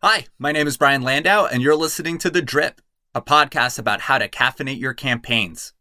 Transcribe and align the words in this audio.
Hi, 0.00 0.26
my 0.38 0.52
name 0.52 0.68
is 0.68 0.76
Brian 0.76 1.02
Landau, 1.02 1.46
and 1.46 1.60
you're 1.60 1.74
listening 1.74 2.18
to 2.18 2.30
The 2.30 2.40
Drip, 2.40 2.80
a 3.16 3.20
podcast 3.20 3.80
about 3.80 4.02
how 4.02 4.18
to 4.18 4.28
caffeinate 4.28 4.78
your 4.78 4.94
campaigns. 4.94 5.72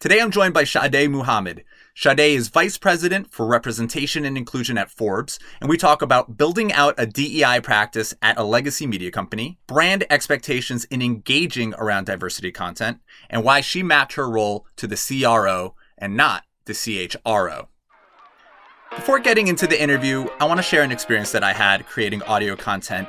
Today 0.00 0.20
I'm 0.20 0.32
joined 0.32 0.52
by 0.52 0.64
Sade 0.64 1.08
Muhammad. 1.08 1.62
Sade 1.94 2.18
is 2.18 2.48
Vice 2.48 2.76
President 2.76 3.30
for 3.30 3.46
Representation 3.46 4.24
and 4.24 4.36
Inclusion 4.36 4.76
at 4.76 4.90
Forbes, 4.90 5.38
and 5.60 5.70
we 5.70 5.76
talk 5.76 6.02
about 6.02 6.36
building 6.36 6.72
out 6.72 6.96
a 6.98 7.06
DEI 7.06 7.60
practice 7.60 8.12
at 8.20 8.36
a 8.36 8.42
legacy 8.42 8.84
media 8.84 9.12
company, 9.12 9.60
brand 9.68 10.04
expectations 10.10 10.84
in 10.86 11.00
engaging 11.00 11.72
around 11.74 12.06
diversity 12.06 12.50
content, 12.50 12.98
and 13.30 13.44
why 13.44 13.60
she 13.60 13.84
mapped 13.84 14.14
her 14.14 14.28
role 14.28 14.66
to 14.74 14.88
the 14.88 14.96
CRO 14.96 15.76
and 15.96 16.16
not 16.16 16.42
the 16.64 16.72
CHRO. 16.72 17.68
Before 18.96 19.20
getting 19.20 19.46
into 19.46 19.68
the 19.68 19.80
interview, 19.80 20.26
I 20.40 20.46
want 20.46 20.58
to 20.58 20.62
share 20.64 20.82
an 20.82 20.90
experience 20.90 21.30
that 21.30 21.44
I 21.44 21.52
had 21.52 21.86
creating 21.86 22.24
audio 22.24 22.56
content 22.56 23.08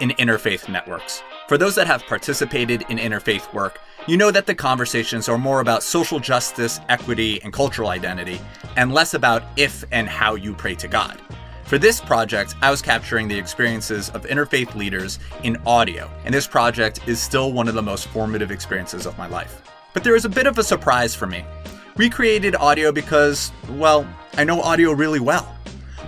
in 0.00 0.10
interfaith 0.10 0.68
networks. 0.68 1.22
For 1.48 1.58
those 1.58 1.74
that 1.74 1.86
have 1.86 2.06
participated 2.06 2.84
in 2.88 2.98
interfaith 2.98 3.52
work, 3.52 3.80
you 4.06 4.16
know 4.16 4.30
that 4.30 4.46
the 4.46 4.54
conversations 4.54 5.28
are 5.28 5.38
more 5.38 5.60
about 5.60 5.82
social 5.82 6.20
justice, 6.20 6.80
equity, 6.88 7.42
and 7.42 7.52
cultural 7.52 7.88
identity, 7.88 8.40
and 8.76 8.92
less 8.92 9.14
about 9.14 9.42
if 9.56 9.84
and 9.92 10.08
how 10.08 10.34
you 10.34 10.54
pray 10.54 10.74
to 10.74 10.88
God. 10.88 11.20
For 11.64 11.78
this 11.78 12.00
project, 12.00 12.54
I 12.60 12.70
was 12.70 12.82
capturing 12.82 13.28
the 13.28 13.38
experiences 13.38 14.10
of 14.10 14.26
interfaith 14.26 14.74
leaders 14.74 15.18
in 15.42 15.56
audio, 15.64 16.10
and 16.24 16.34
this 16.34 16.46
project 16.46 17.00
is 17.08 17.20
still 17.20 17.52
one 17.52 17.68
of 17.68 17.74
the 17.74 17.82
most 17.82 18.08
formative 18.08 18.50
experiences 18.50 19.06
of 19.06 19.16
my 19.16 19.26
life. 19.26 19.62
But 19.94 20.04
there 20.04 20.16
is 20.16 20.26
a 20.26 20.28
bit 20.28 20.46
of 20.46 20.58
a 20.58 20.62
surprise 20.62 21.14
for 21.14 21.26
me. 21.26 21.44
We 21.96 22.10
created 22.10 22.54
audio 22.56 22.92
because, 22.92 23.52
well, 23.70 24.06
I 24.34 24.44
know 24.44 24.60
audio 24.60 24.92
really 24.92 25.20
well. 25.20 25.53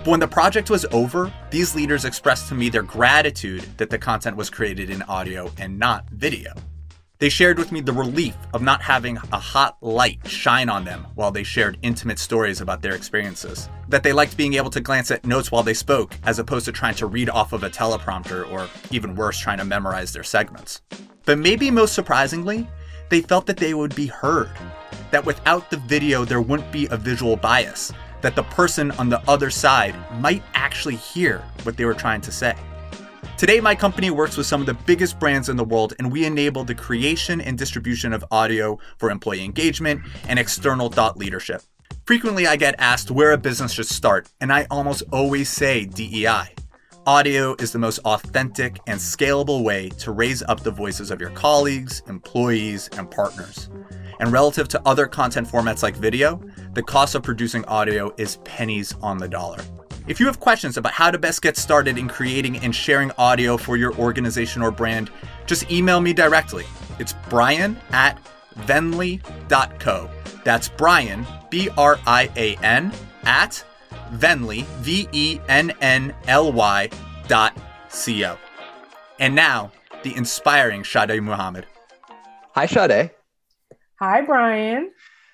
But 0.07 0.11
when 0.11 0.19
the 0.21 0.27
project 0.29 0.69
was 0.69 0.85
over, 0.93 1.33
these 1.51 1.75
leaders 1.75 2.05
expressed 2.05 2.47
to 2.47 2.55
me 2.55 2.69
their 2.69 2.81
gratitude 2.81 3.67
that 3.75 3.89
the 3.89 3.97
content 3.97 4.37
was 4.37 4.49
created 4.49 4.89
in 4.89 5.01
audio 5.01 5.51
and 5.57 5.77
not 5.77 6.09
video. 6.11 6.53
They 7.19 7.27
shared 7.27 7.57
with 7.57 7.73
me 7.73 7.81
the 7.81 7.91
relief 7.91 8.37
of 8.53 8.61
not 8.61 8.81
having 8.81 9.17
a 9.17 9.37
hot 9.37 9.75
light 9.81 10.25
shine 10.25 10.69
on 10.69 10.85
them 10.85 11.05
while 11.15 11.31
they 11.31 11.43
shared 11.43 11.77
intimate 11.81 12.19
stories 12.19 12.61
about 12.61 12.81
their 12.81 12.95
experiences. 12.95 13.67
That 13.89 14.01
they 14.01 14.13
liked 14.13 14.37
being 14.37 14.53
able 14.53 14.69
to 14.69 14.79
glance 14.79 15.11
at 15.11 15.25
notes 15.25 15.51
while 15.51 15.61
they 15.61 15.73
spoke, 15.73 16.15
as 16.23 16.39
opposed 16.39 16.63
to 16.67 16.71
trying 16.71 16.95
to 16.95 17.05
read 17.05 17.29
off 17.29 17.51
of 17.51 17.63
a 17.63 17.69
teleprompter 17.69 18.49
or, 18.49 18.69
even 18.91 19.13
worse, 19.13 19.37
trying 19.37 19.57
to 19.57 19.65
memorize 19.65 20.13
their 20.13 20.23
segments. 20.23 20.83
But 21.25 21.37
maybe 21.37 21.69
most 21.69 21.93
surprisingly, 21.93 22.65
they 23.09 23.19
felt 23.19 23.45
that 23.47 23.57
they 23.57 23.73
would 23.73 23.93
be 23.93 24.07
heard. 24.07 24.51
That 25.11 25.25
without 25.25 25.69
the 25.69 25.77
video, 25.77 26.23
there 26.23 26.41
wouldn't 26.41 26.71
be 26.71 26.87
a 26.91 26.97
visual 26.97 27.35
bias, 27.35 27.91
that 28.21 28.35
the 28.35 28.43
person 28.43 28.91
on 28.91 29.09
the 29.09 29.21
other 29.29 29.49
side 29.49 29.95
might 30.19 30.43
actually 30.53 30.95
hear 30.95 31.43
what 31.63 31.77
they 31.77 31.85
were 31.85 31.93
trying 31.93 32.21
to 32.21 32.31
say. 32.31 32.55
Today, 33.37 33.59
my 33.59 33.75
company 33.75 34.09
works 34.09 34.35
with 34.35 34.47
some 34.47 34.61
of 34.61 34.67
the 34.67 34.73
biggest 34.73 35.19
brands 35.19 35.49
in 35.49 35.57
the 35.57 35.63
world, 35.63 35.93
and 35.99 36.11
we 36.11 36.25
enable 36.25 36.63
the 36.63 36.73
creation 36.73 37.39
and 37.39 37.57
distribution 37.57 38.11
of 38.11 38.25
audio 38.31 38.79
for 38.97 39.11
employee 39.11 39.43
engagement 39.43 40.01
and 40.27 40.39
external 40.39 40.89
thought 40.89 41.17
leadership. 41.17 41.61
Frequently, 42.05 42.47
I 42.47 42.55
get 42.55 42.73
asked 42.79 43.11
where 43.11 43.33
a 43.33 43.37
business 43.37 43.73
should 43.73 43.85
start, 43.85 44.29
and 44.41 44.51
I 44.51 44.65
almost 44.71 45.03
always 45.11 45.49
say 45.49 45.85
DEI. 45.85 46.55
Audio 47.07 47.55
is 47.59 47.71
the 47.71 47.79
most 47.79 47.99
authentic 47.99 48.81
and 48.85 48.99
scalable 48.99 49.63
way 49.63 49.87
to 49.91 50.11
raise 50.11 50.43
up 50.43 50.59
the 50.59 50.69
voices 50.69 51.09
of 51.09 51.21
your 51.21 51.29
colleagues, 51.29 52.03
employees, 52.09 52.89
and 52.97 53.09
partners. 53.09 53.69
And 54.19 54.29
relative 54.29 54.67
to 54.67 54.81
other 54.85 55.07
content 55.07 55.47
formats 55.47 55.81
like 55.81 55.95
video, 55.95 56.41
the 56.73 56.83
cost 56.83 57.15
of 57.15 57.23
producing 57.23 57.63
audio 57.63 58.13
is 58.17 58.39
pennies 58.43 58.93
on 59.01 59.17
the 59.19 59.27
dollar. 59.29 59.59
If 60.07 60.19
you 60.19 60.25
have 60.25 60.41
questions 60.41 60.75
about 60.75 60.91
how 60.91 61.09
to 61.09 61.17
best 61.17 61.41
get 61.41 61.55
started 61.55 61.97
in 61.97 62.09
creating 62.09 62.57
and 62.57 62.75
sharing 62.75 63.11
audio 63.11 63.55
for 63.55 63.77
your 63.77 63.95
organization 63.95 64.61
or 64.61 64.69
brand, 64.69 65.09
just 65.45 65.71
email 65.71 66.01
me 66.01 66.11
directly. 66.11 66.65
It's 66.99 67.15
brian 67.29 67.77
at 67.91 68.19
vennly.co. 68.63 70.09
That's 70.43 70.67
Brian, 70.67 71.25
B 71.49 71.69
R 71.77 71.99
I 72.05 72.29
A 72.35 72.57
N, 72.57 72.91
at 73.23 73.63
Vennly, 74.13 74.63
V 74.81 75.07
E 75.11 75.39
N 75.49 75.71
N 75.81 76.13
L 76.27 76.51
Y 76.51 76.89
dot 77.27 77.57
C 77.89 78.25
O. 78.25 78.37
And 79.19 79.33
now, 79.35 79.71
the 80.03 80.15
inspiring 80.15 80.83
Sade 80.83 81.21
Muhammad. 81.21 81.65
Hi, 82.53 82.65
Sade. 82.65 83.11
Hi, 83.99 84.21
Brian. 84.21 84.91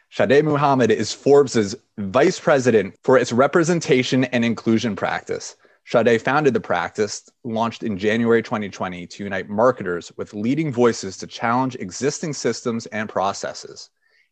Sade 0.10 0.44
Muhammad 0.44 0.92
is 0.92 1.12
Forbes' 1.12 1.76
vice 1.98 2.40
president 2.40 2.96
for 3.04 3.18
its 3.18 3.34
representation 3.34 4.24
and 4.26 4.46
inclusion 4.46 4.96
practice. 4.96 5.56
Sade 5.86 6.22
founded 6.22 6.54
the 6.54 6.62
practice, 6.62 7.30
launched 7.44 7.84
in 7.84 7.98
January 7.98 8.42
2020 8.42 9.06
to 9.08 9.24
unite 9.24 9.50
marketers 9.50 10.12
with 10.16 10.34
leading 10.34 10.72
voices 10.72 11.18
to 11.18 11.28
challenge 11.28 11.76
existing 11.76 12.34
systems 12.34 12.86
and 12.88 13.10
processes. 13.10 13.90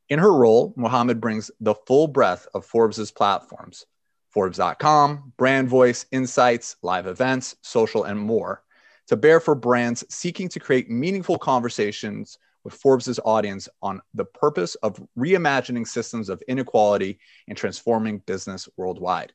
In 0.07 0.19
her 0.19 0.33
role, 0.33 0.73
Muhammad 0.77 1.19
brings 1.19 1.51
the 1.59 1.75
full 1.87 2.07
breadth 2.07 2.47
of 2.53 2.65
Forbes' 2.65 3.11
platforms 3.11 3.85
Forbes.com, 4.31 5.33
Brand 5.37 5.69
Voice, 5.69 6.05
Insights, 6.11 6.77
live 6.81 7.07
events, 7.07 7.55
social, 7.61 8.05
and 8.05 8.19
more 8.19 8.63
to 9.07 9.17
bear 9.17 9.39
for 9.39 9.55
brands 9.55 10.05
seeking 10.09 10.47
to 10.49 10.59
create 10.59 10.89
meaningful 10.89 11.37
conversations 11.37 12.37
with 12.63 12.73
Forbes' 12.73 13.19
audience 13.25 13.67
on 13.81 14.01
the 14.13 14.23
purpose 14.23 14.75
of 14.75 15.01
reimagining 15.17 15.85
systems 15.85 16.29
of 16.29 16.41
inequality 16.47 17.19
and 17.47 17.57
transforming 17.57 18.19
business 18.19 18.69
worldwide. 18.77 19.33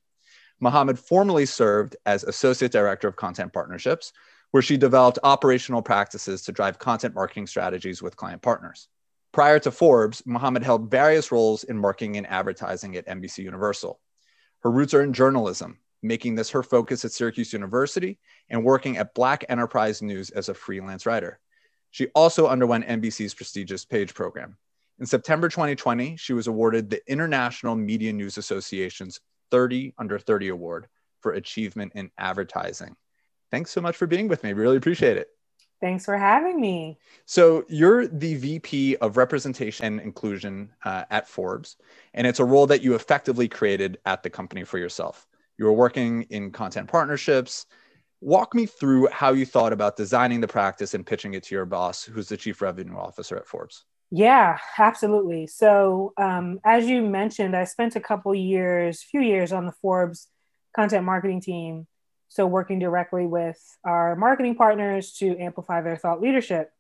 Muhammad 0.61 0.99
formerly 0.99 1.45
served 1.45 1.97
as 2.07 2.25
Associate 2.25 2.73
Director 2.73 3.09
of 3.09 3.17
Content 3.17 3.53
Partnerships, 3.53 4.13
where 4.53 4.63
she 4.63 4.79
developed 4.79 5.19
operational 5.23 5.83
practices 5.83 6.43
to 6.43 6.53
drive 6.53 6.79
content 6.79 7.15
marketing 7.15 7.47
strategies 7.47 8.01
with 8.01 8.17
client 8.17 8.41
partners. 8.41 8.89
Prior 9.33 9.59
to 9.59 9.71
Forbes, 9.71 10.23
Muhammad 10.25 10.63
held 10.63 10.91
various 10.91 11.31
roles 11.31 11.65
in 11.65 11.77
marketing 11.77 12.17
and 12.17 12.27
advertising 12.29 12.97
at 12.97 13.07
NBC 13.07 13.39
Universal. 13.39 14.01
Her 14.67 14.73
roots 14.73 14.95
are 14.95 15.03
in 15.03 15.13
journalism, 15.13 15.79
making 16.03 16.35
this 16.35 16.51
her 16.51 16.65
focus 16.65 17.05
at 17.05 17.13
Syracuse 17.13 17.53
University 17.53 18.19
and 18.51 18.65
working 18.65 18.97
at 18.97 19.15
Black 19.15 19.45
Enterprise 19.49 20.03
News 20.03 20.31
as 20.31 20.49
a 20.49 20.55
freelance 20.55 21.07
writer. 21.07 21.39
She 21.93 22.09
also 22.17 22.49
underwent 22.49 22.85
NBC's 22.89 23.33
prestigious 23.33 23.85
Page 23.85 24.13
program. 24.13 24.57
In 24.99 25.07
September 25.07 25.49
2020, 25.49 26.17
she 26.17 26.33
was 26.33 26.49
awarded 26.49 26.91
the 26.91 27.01
International 27.09 27.77
Media 27.77 28.13
News 28.13 28.39
Association's 28.39 29.21
30 29.53 29.95
Under 29.99 30.19
30 30.19 30.49
Award 30.49 30.89
for 31.21 31.35
Achievement 31.35 31.93
in 31.95 32.11
Advertising. 32.19 32.97
Thanks 33.53 33.71
so 33.71 33.81
much 33.81 33.97
for 33.97 34.09
being 34.09 34.27
with 34.27 34.43
me. 34.43 34.53
Really 34.53 34.79
appreciate 34.79 35.17
it. 35.17 35.29
Thanks 35.81 36.05
for 36.07 36.17
having 36.17 36.61
me. 36.61 36.99
So, 37.27 37.65
you're 37.69 38.07
the 38.07 38.37
VP 38.37 38.97
of 38.97 39.17
Representation 39.17 39.85
and 39.85 40.01
Inclusion 40.01 40.71
uh, 40.85 41.05
at 41.11 41.29
Forbes, 41.29 41.77
and 42.15 42.27
it's 42.27 42.41
a 42.41 42.45
role 42.45 42.67
that 42.69 42.83
you 42.83 42.95
effectively 42.95 43.49
created 43.49 43.99
at 44.07 44.23
the 44.23 44.31
company 44.31 44.65
for 44.65 44.79
yourself. 44.79 45.27
You 45.59 45.67
were 45.67 45.73
working 45.73 46.23
in 46.31 46.51
content 46.51 46.89
partnerships, 46.89 47.67
walk 48.21 48.55
me 48.55 48.67
through 48.67 49.09
how 49.09 49.33
you 49.33 49.45
thought 49.45 49.73
about 49.73 49.97
designing 49.97 50.41
the 50.41 50.49
practice 50.49 50.95
and 50.95 51.05
pitching 51.05 51.35
it 51.35 51.43
to 51.45 51.55
your 51.55 51.67
boss, 51.67 52.03
who's 52.03 52.29
the 52.29 52.37
chief 52.37 52.63
revenue 52.63 52.97
officer 52.97 53.37
at 53.37 53.47
Forbes. 53.47 53.85
Yeah, 54.11 54.59
absolutely. 54.79 55.47
So, 55.47 56.13
um, 56.17 56.61
as 56.65 56.87
you 56.87 57.03
mentioned, 57.03 57.57
I 57.57 57.65
spent 57.65 57.97
a 57.97 58.01
couple 58.01 58.35
years, 58.35 59.03
few 59.03 59.21
years 59.21 59.53
on 59.53 59.67
the 59.67 59.73
Forbes 59.83 60.29
content 60.75 61.05
marketing 61.05 61.41
team. 61.41 61.87
So, 62.29 62.47
working 62.47 62.79
directly 62.79 63.27
with 63.27 63.59
our 63.85 64.17
marketing 64.17 64.57
partners 64.57 65.13
to 65.19 65.39
amplify 65.39 65.81
their 65.81 65.97
thought 65.97 66.21
leadership. 66.21 66.73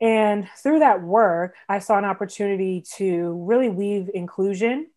And 0.00 0.48
through 0.62 0.80
that 0.80 1.02
work, 1.02 1.54
I 1.68 1.78
saw 1.78 1.98
an 1.98 2.04
opportunity 2.04 2.84
to 2.96 3.32
really 3.44 3.68
weave 3.68 4.10
inclusion 4.12 4.88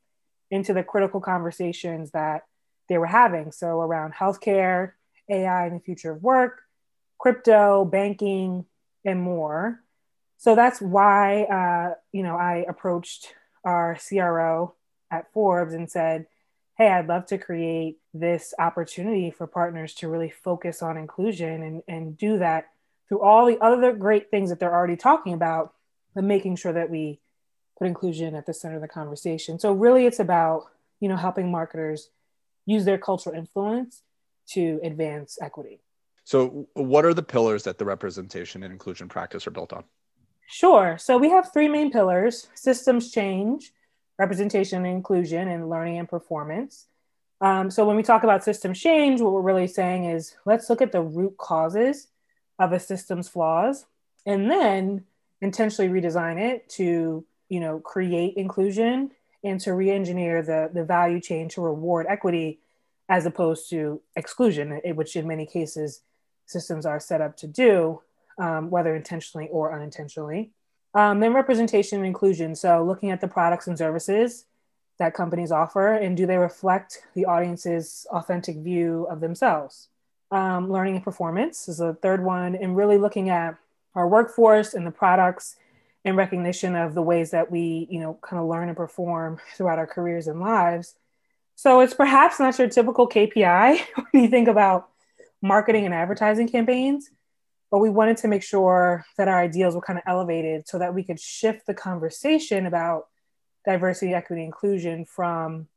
into 0.50 0.74
the 0.74 0.84
critical 0.84 1.22
conversations 1.22 2.12
that 2.12 2.44
they 2.90 2.98
were 2.98 3.08
having. 3.08 3.52
So, 3.52 3.80
around 3.80 4.14
healthcare, 4.14 4.94
AI 5.30 5.66
and 5.68 5.78
the 5.78 5.84
future 5.84 6.12
of 6.12 6.24
work, 6.24 6.62
crypto, 7.20 7.86
banking, 7.86 8.66
and 9.06 9.22
more. 9.22 9.82
So 10.38 10.56
that's 10.56 10.82
why, 10.82 11.44
uh, 11.44 11.96
you 12.12 12.24
know, 12.24 12.36
I 12.36 12.66
approached 12.68 13.34
our 13.64 13.98
CRO 14.08 14.74
at 15.12 15.32
Forbes 15.34 15.74
and 15.74 15.90
said, 15.90 16.26
hey, 16.82 16.90
I'd 16.90 17.08
love 17.08 17.28
to 17.28 17.38
create 17.38 18.00
this 18.12 18.56
opportunity 18.58 19.30
for 19.30 19.46
partners 19.46 19.94
to 19.96 20.08
really 20.08 20.32
focus 20.32 20.82
on 20.82 20.98
inclusion 20.98 21.62
and, 21.62 21.84
and 21.88 22.18
do 22.18 22.40
that 22.40 22.70
through 23.08 23.22
all 23.22 23.46
the 23.46 23.60
other 23.60 23.94
great 23.94 24.32
things 24.32 24.50
that 24.50 24.60
they're 24.60 24.74
already 24.74 24.96
talking 24.96 25.34
about, 25.34 25.76
but 26.16 26.24
making 26.24 26.56
sure 26.56 26.74
that 26.74 26.90
we 26.90 27.20
put 27.78 27.86
inclusion 27.86 28.34
at 28.34 28.48
the 28.48 28.54
center 28.54 28.78
of 28.78 28.82
the 28.82 28.88
conversation. 28.88 29.60
So 29.60 29.74
really 29.74 30.08
it's 30.08 30.20
about, 30.20 30.72
you 31.00 31.08
know, 31.08 31.18
helping 31.18 31.52
marketers 31.52 32.10
use 32.66 32.84
their 32.84 32.98
cultural 32.98 33.36
influence 33.36 34.02
to 34.54 34.80
advance 34.82 35.38
equity. 35.40 35.82
So, 36.24 36.68
what 36.74 37.06
are 37.06 37.14
the 37.14 37.22
pillars 37.22 37.62
that 37.64 37.78
the 37.78 37.86
representation 37.86 38.64
and 38.64 38.72
inclusion 38.72 39.08
practice 39.08 39.46
are 39.46 39.52
built 39.52 39.72
on? 39.72 39.84
Sure. 40.48 40.98
So, 41.00 41.18
we 41.18 41.30
have 41.30 41.54
three 41.54 41.68
main 41.68 41.92
pillars 41.92 42.48
systems 42.56 43.12
change, 43.12 43.72
representation 44.22 44.86
and 44.86 44.96
inclusion, 44.96 45.48
and 45.48 45.68
learning 45.68 45.98
and 45.98 46.08
performance. 46.08 46.86
Um, 47.42 47.72
so, 47.72 47.86
when 47.86 47.96
we 47.96 48.04
talk 48.04 48.24
about 48.24 48.44
system 48.44 48.74
change, 48.74 49.20
what 49.20 49.34
we're 49.34 49.42
really 49.42 49.68
saying 49.68 50.06
is 50.06 50.36
let's 50.46 50.70
look 50.70 50.82
at 50.82 50.92
the 50.92 51.02
root 51.02 51.38
causes 51.38 52.08
of 52.60 52.72
a 52.72 52.80
system's 52.80 53.28
flaws 53.28 53.86
and 54.28 54.50
then 54.50 55.06
intentionally 55.42 55.90
redesign 55.90 56.40
it 56.40 56.70
to 56.70 57.26
you 57.50 57.60
know 57.60 57.80
create 57.80 58.36
inclusion 58.38 59.10
and 59.44 59.60
to 59.60 59.74
re-engineer 59.74 60.44
the 60.44 60.70
the 60.72 60.84
value 60.84 61.20
chain 61.20 61.50
to 61.50 61.62
reward 61.62 62.06
equity 62.08 62.60
as 63.10 63.26
opposed 63.26 63.70
to 63.72 64.00
exclusion 64.16 64.80
which 64.94 65.16
in 65.16 65.28
many 65.28 65.48
cases 65.48 66.02
systems 66.46 66.86
are 66.86 67.00
set 67.00 67.22
up 67.22 67.36
to 67.36 67.48
do 67.48 68.00
um, 68.38 68.70
whether 68.70 68.96
intentionally 68.96 69.50
or 69.52 69.74
unintentionally 69.74 70.52
um, 70.94 71.20
then 71.20 71.34
representation 71.34 72.00
and 72.00 72.08
inclusion. 72.08 72.56
So 72.56 72.84
looking 72.84 73.12
at 73.12 73.22
the 73.22 73.28
products 73.28 73.68
and 73.68 73.78
services 73.78 74.46
that 75.00 75.14
companies 75.14 75.52
offer 75.52 75.94
and 75.94 76.16
do 76.16 76.26
they 76.26 76.38
reflect 76.38 77.04
the 77.16 77.26
audience's 77.26 78.06
authentic 78.12 78.58
view 78.58 79.08
of 79.10 79.20
themselves? 79.20 79.88
Um, 80.32 80.72
learning 80.72 80.96
and 80.96 81.04
performance 81.04 81.68
is 81.68 81.78
the 81.78 81.94
third 81.96 82.24
one 82.24 82.56
and 82.56 82.76
really 82.76 82.98
looking 82.98 83.30
at 83.30 83.58
our 83.96 84.08
workforce 84.08 84.74
and 84.74 84.86
the 84.86 84.92
products 84.92 85.58
and 86.06 86.18
recognition 86.18 86.76
of 86.76 86.94
the 86.94 87.02
ways 87.02 87.32
that 87.32 87.52
we 87.52 87.88
you 87.90 88.00
know 88.00 88.18
kind 88.22 88.42
of 88.42 88.48
learn 88.48 88.70
and 88.70 88.78
perform 88.78 89.40
throughout 89.56 89.78
our 89.78 89.88
careers 89.88 90.28
and 90.28 90.40
lives. 90.40 90.96
So 91.56 91.82
it's 91.82 91.94
perhaps 91.94 92.40
not 92.40 92.58
your 92.58 92.70
typical 92.70 93.08
kpi 93.08 93.82
when 94.12 94.24
you 94.24 94.30
think 94.30 94.48
about 94.48 94.90
marketing 95.42 95.86
and 95.86 95.94
advertising 95.94 96.48
campaigns 96.48 97.10
but 97.72 97.80
we 97.80 97.90
wanted 97.90 98.18
to 98.18 98.28
make 98.28 98.44
sure 98.44 99.06
that 99.18 99.28
our 99.28 99.40
ideals 99.40 99.74
were 99.74 99.82
kind 99.82 99.98
of 99.98 100.04
elevated 100.06 100.68
so 100.68 100.78
that 100.78 100.94
we 100.94 101.04
could 101.04 101.20
shift 101.20 101.66
the 101.66 101.74
conversation 101.74 102.66
about 102.66 103.08
diversity 103.66 104.14
equity 104.14 104.44
inclusion 104.44 105.06
from 105.06 105.68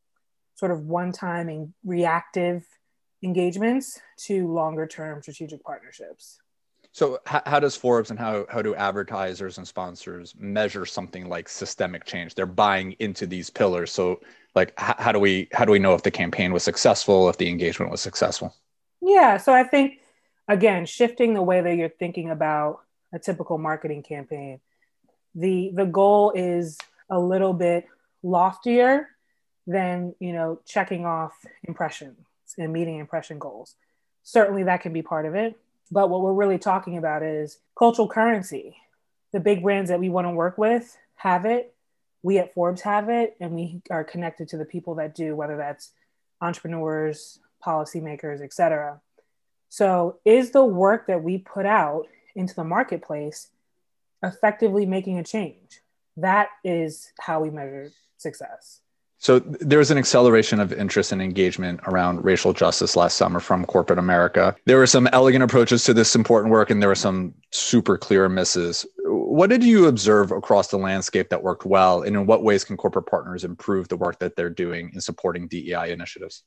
sort 0.57 0.73
of 0.73 0.81
one-time 0.81 1.49
and 1.49 1.73
reactive 1.85 2.67
engagements 3.23 4.01
to 4.19 4.53
longer 4.53 4.87
term 4.87 5.23
strategic 5.23 5.63
partnerships 5.63 6.39
so 6.95 7.19
how, 7.27 7.43
how, 7.45 7.59
does 7.59 7.75
Forbes 7.75 8.11
and 8.11 8.19
how, 8.21 8.47
how 8.49 8.63
do 8.63 8.77
advertisers 8.77 9.59
and 9.59 9.67
sponsors 9.67 10.33
measure 10.39 10.87
something 10.87 11.29
like 11.29 11.49
systemic 11.49 12.05
change? 12.05 12.37
They're 12.37 12.47
buying 12.47 12.93
into 13.01 13.27
these 13.27 13.51
pillars. 13.51 13.91
So 13.91 14.21
like 14.55 14.73
how, 14.79 14.95
how 14.99 15.11
do 15.11 15.19
we 15.19 15.49
how 15.53 15.65
do 15.65 15.73
we 15.73 15.81
know 15.81 15.95
if 15.95 16.05
the 16.05 16.13
campaign 16.13 16.53
was 16.53 16.63
successful, 16.63 17.29
if 17.29 17.37
the 17.37 17.49
engagement 17.49 17.91
was 17.91 18.01
successful? 18.01 18.55
Yeah. 19.03 19.39
So 19.39 19.53
I 19.53 19.65
think 19.65 19.99
again, 20.49 20.87
shifting 20.87 21.35
the 21.35 21.43
way 21.43 21.61
that 21.61 21.77
you're 21.77 21.89
thinking 21.89 22.31
about 22.31 22.81
a 23.13 23.19
typical 23.19 23.59
marketing 23.59 24.03
campaign, 24.03 24.61
the 25.35 25.71
the 25.75 25.87
goal 25.87 26.33
is 26.35 26.79
a 27.11 27.19
little 27.19 27.53
bit 27.53 27.87
loftier 28.23 29.09
than 29.67 30.15
you 30.19 30.33
know 30.33 30.61
checking 30.67 31.07
off 31.07 31.33
impressions 31.65 32.19
and 32.59 32.73
meeting 32.73 32.99
impression 32.99 33.39
goals. 33.39 33.77
Certainly 34.23 34.65
that 34.65 34.81
can 34.81 34.93
be 34.93 35.03
part 35.03 35.27
of 35.27 35.35
it 35.35 35.59
but 35.91 36.11
what 36.11 36.23
we're 36.23 36.33
really 36.33 36.59
talking 36.59 36.97
about 36.97 37.23
is 37.23 37.59
cultural 37.79 38.09
currency. 38.09 38.77
The 39.33 39.41
big 39.41 39.63
brands 39.63 39.91
that 39.91 40.01
we 40.01 40.09
want 40.09 40.27
to 40.27 40.33
work 40.33 40.59
with 40.59 40.97
have 41.17 41.45
it. 41.45 41.75
We 42.23 42.39
at 42.39 42.55
Forbes 42.55 42.81
have 42.83 43.11
it, 43.11 43.37
and 43.39 43.53
we 43.53 43.83
are 43.91 44.03
connected 44.03 44.49
to 44.49 44.57
the 44.57 44.65
people 44.65 44.95
that 44.97 45.15
do, 45.15 45.37
whether 45.37 45.57
that's 45.57 45.93
entrepreneurs, 46.41 47.39
policymakers, 47.65 48.43
et 48.43 48.53
cetera. 48.53 49.01
So, 49.75 50.21
is 50.25 50.53
the 50.53 50.65
work 50.65 51.09
that 51.09 51.25
we 51.25 51.39
put 51.39 51.67
out 51.67 52.07
into 52.37 52.55
the 52.55 52.63
marketplace 52.63 53.51
effectively 54.23 54.87
making 54.87 55.19
a 55.19 55.25
change? 55.25 55.81
That 56.17 56.51
is 56.63 57.11
how 57.19 57.41
we 57.41 57.51
measure 57.51 57.91
success. 58.17 58.83
So 59.19 59.41
there 59.41 59.81
was 59.81 59.91
an 59.91 59.99
acceleration 59.99 60.61
of 60.61 60.73
interest 60.73 61.11
and 61.11 61.21
engagement 61.21 61.81
around 61.89 62.25
racial 62.25 62.53
justice 62.53 62.95
last 62.95 63.17
summer 63.17 63.41
from 63.41 63.65
corporate 63.65 63.99
America. 63.99 64.55
There 64.65 64.79
were 64.79 64.87
some 64.87 65.09
elegant 65.09 65.43
approaches 65.43 65.83
to 65.85 65.95
this 65.95 66.15
important 66.15 66.53
work, 66.53 66.71
and 66.71 66.81
there 66.81 66.91
were 66.91 66.95
some 66.95 67.35
super 67.51 67.99
clear 67.99 68.29
misses. 68.29 68.87
What 69.07 69.51
did 69.51 69.65
you 69.65 69.87
observe 69.87 70.31
across 70.31 70.69
the 70.69 70.79
landscape 70.79 71.31
that 71.31 71.43
worked 71.43 71.67
well, 71.67 72.03
and 72.03 72.15
in 72.15 72.27
what 72.27 72.45
ways 72.45 72.63
can 72.63 72.77
corporate 72.77 73.07
partners 73.07 73.43
improve 73.43 73.89
the 73.89 73.97
work 73.97 74.21
that 74.21 74.37
they're 74.37 74.51
doing 74.51 74.93
in 74.95 75.01
supporting 75.01 75.49
DEI 75.49 75.91
initiatives? 75.91 76.45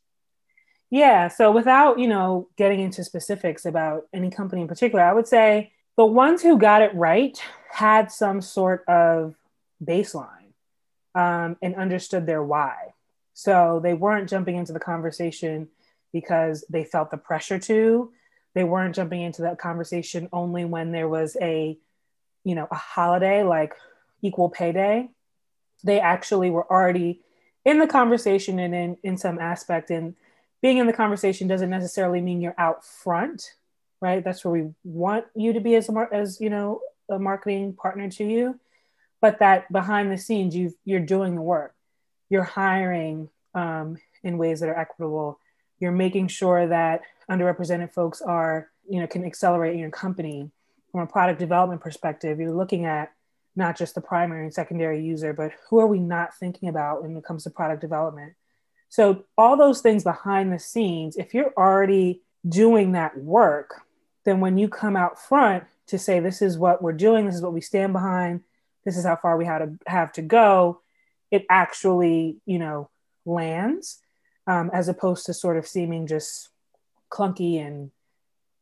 Yeah, 0.89 1.27
so 1.27 1.51
without 1.51 1.99
you 1.99 2.07
know 2.07 2.47
getting 2.57 2.79
into 2.79 3.03
specifics 3.03 3.65
about 3.65 4.07
any 4.13 4.29
company 4.29 4.61
in 4.61 4.67
particular, 4.67 5.03
I 5.03 5.13
would 5.13 5.27
say 5.27 5.73
the 5.97 6.05
ones 6.05 6.41
who 6.41 6.57
got 6.57 6.81
it 6.81 6.93
right 6.95 7.37
had 7.71 8.11
some 8.11 8.41
sort 8.41 8.83
of 8.87 9.35
baseline 9.83 10.53
um, 11.15 11.57
and 11.61 11.75
understood 11.75 12.25
their 12.25 12.43
why. 12.43 12.93
So 13.33 13.79
they 13.83 13.93
weren't 13.93 14.29
jumping 14.29 14.55
into 14.55 14.73
the 14.73 14.79
conversation 14.79 15.67
because 16.13 16.63
they 16.69 16.83
felt 16.83 17.11
the 17.11 17.17
pressure 17.17 17.59
to. 17.59 18.11
They 18.53 18.63
weren't 18.63 18.95
jumping 18.95 19.21
into 19.21 19.43
that 19.43 19.59
conversation 19.59 20.29
only 20.31 20.65
when 20.65 20.91
there 20.91 21.07
was 21.07 21.37
a, 21.41 21.77
you 22.43 22.55
know, 22.55 22.67
a 22.71 22.75
holiday 22.75 23.43
like 23.43 23.73
equal 24.21 24.49
pay 24.49 24.71
day. 24.71 25.09
They 25.83 25.99
actually 25.99 26.49
were 26.49 26.65
already 26.71 27.21
in 27.65 27.77
the 27.77 27.87
conversation 27.87 28.57
and 28.57 28.73
in, 28.73 28.97
in 29.03 29.17
some 29.17 29.37
aspect. 29.37 29.91
And 29.91 30.15
being 30.61 30.77
in 30.77 30.87
the 30.87 30.93
conversation 30.93 31.47
doesn't 31.47 31.69
necessarily 31.69 32.21
mean 32.21 32.41
you're 32.41 32.55
out 32.57 32.85
front, 32.85 33.51
right? 34.01 34.23
That's 34.23 34.43
where 34.43 34.51
we 34.51 34.69
want 34.83 35.25
you 35.35 35.53
to 35.53 35.59
be 35.59 35.75
as 35.75 35.89
a, 35.89 36.07
as 36.11 36.41
you 36.41 36.49
know 36.49 36.81
a 37.09 37.19
marketing 37.19 37.73
partner 37.73 38.09
to 38.11 38.23
you. 38.23 38.59
But 39.21 39.39
that 39.39 39.71
behind 39.71 40.11
the 40.11 40.17
scenes 40.17 40.55
you 40.55 40.73
you're 40.85 40.99
doing 40.99 41.35
the 41.35 41.41
work. 41.41 41.73
You're 42.29 42.43
hiring 42.43 43.29
um, 43.53 43.97
in 44.23 44.37
ways 44.37 44.59
that 44.59 44.69
are 44.69 44.77
equitable. 44.77 45.39
You're 45.79 45.91
making 45.91 46.27
sure 46.27 46.67
that 46.67 47.01
underrepresented 47.29 47.93
folks 47.93 48.21
are 48.21 48.69
you 48.89 48.99
know 48.99 49.07
can 49.07 49.25
accelerate 49.25 49.77
your 49.77 49.91
company. 49.91 50.51
From 50.91 51.01
a 51.01 51.07
product 51.07 51.39
development 51.39 51.81
perspective 51.81 52.39
you're 52.39 52.55
looking 52.55 52.85
at 52.85 53.11
not 53.55 53.77
just 53.77 53.93
the 53.93 54.01
primary 54.01 54.45
and 54.45 54.53
secondary 54.53 55.03
user 55.03 55.33
but 55.33 55.51
who 55.69 55.79
are 55.79 55.85
we 55.85 55.99
not 55.99 56.33
thinking 56.35 56.69
about 56.69 57.03
when 57.03 57.15
it 57.15 57.23
comes 57.25 57.43
to 57.43 57.49
product 57.49 57.81
development 57.81 58.33
so 58.89 59.25
all 59.37 59.57
those 59.57 59.81
things 59.81 60.03
behind 60.03 60.51
the 60.51 60.59
scenes 60.59 61.15
if 61.17 61.33
you're 61.33 61.53
already 61.57 62.21
doing 62.47 62.93
that 62.93 63.17
work 63.17 63.81
then 64.25 64.39
when 64.39 64.57
you 64.57 64.67
come 64.67 64.95
out 64.95 65.19
front 65.21 65.63
to 65.87 65.97
say 65.97 66.19
this 66.19 66.41
is 66.41 66.57
what 66.57 66.81
we're 66.81 66.93
doing 66.93 67.25
this 67.25 67.35
is 67.35 67.41
what 67.41 67.53
we 67.53 67.61
stand 67.61 67.93
behind 67.93 68.41
this 68.85 68.97
is 68.97 69.05
how 69.05 69.15
far 69.15 69.37
we 69.37 69.45
had 69.45 69.59
to 69.59 69.77
have 69.87 70.11
to 70.11 70.21
go 70.21 70.81
it 71.31 71.45
actually 71.49 72.37
you 72.45 72.59
know 72.59 72.89
lands 73.25 73.99
um, 74.47 74.71
as 74.73 74.87
opposed 74.87 75.25
to 75.25 75.33
sort 75.33 75.57
of 75.57 75.67
seeming 75.67 76.07
just 76.07 76.49
clunky 77.11 77.65
and 77.65 77.91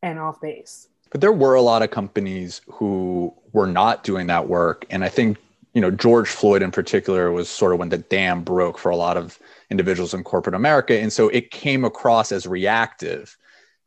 and 0.02 0.20
off 0.20 0.42
base. 0.42 0.88
But 1.12 1.22
there 1.22 1.32
were 1.32 1.56
a 1.56 1.62
lot 1.62 1.82
of 1.82 1.92
companies 1.92 2.62
who 2.68 3.34
were 3.54 3.68
not 3.68 4.04
doing 4.04 4.28
that 4.28 4.48
work 4.48 4.86
and 4.90 5.04
i 5.04 5.10
think 5.10 5.38
you 5.76 5.82
know 5.82 5.92
george 5.92 6.30
floyd 6.30 6.64
in 6.64 6.72
particular 6.72 7.32
was 7.32 7.48
sort 7.48 7.74
of 7.74 7.80
when 7.80 7.90
the 7.90 8.00
dam 8.00 8.44
broke 8.44 8.80
for 8.80 8.90
a 8.90 8.96
lot 8.96 9.18
of 9.18 9.38
individuals 9.70 10.14
in 10.14 10.24
corporate 10.24 10.56
america. 10.56 11.00
And 11.00 11.12
so 11.12 11.30
it 11.30 11.52
came 11.52 11.86
across 11.86 12.32
as 12.32 12.48
reactive 12.48 13.38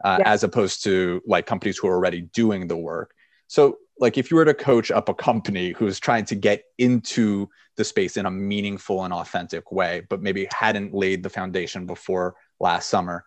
uh, 0.04 0.18
yeah. 0.20 0.32
as 0.32 0.44
opposed 0.44 0.84
to 0.84 1.22
like 1.26 1.46
companies 1.46 1.78
who 1.78 1.88
are 1.88 1.94
already 1.94 2.20
doing 2.20 2.68
the 2.68 2.76
work. 2.76 3.14
So 3.48 3.78
like 3.98 4.16
if 4.16 4.30
you 4.30 4.36
were 4.36 4.44
to 4.44 4.54
coach 4.54 4.90
up 4.90 5.08
a 5.08 5.14
company 5.14 5.72
who's 5.72 5.98
trying 5.98 6.24
to 6.26 6.34
get 6.36 6.64
into 6.78 7.48
the 7.76 7.84
space 7.84 8.16
in 8.16 8.26
a 8.26 8.30
meaningful 8.30 9.04
and 9.04 9.12
authentic 9.12 9.72
way 9.72 10.02
but 10.08 10.22
maybe 10.22 10.46
hadn't 10.52 10.94
laid 10.94 11.22
the 11.22 11.30
foundation 11.30 11.86
before 11.86 12.36
last 12.60 12.88
summer 12.88 13.24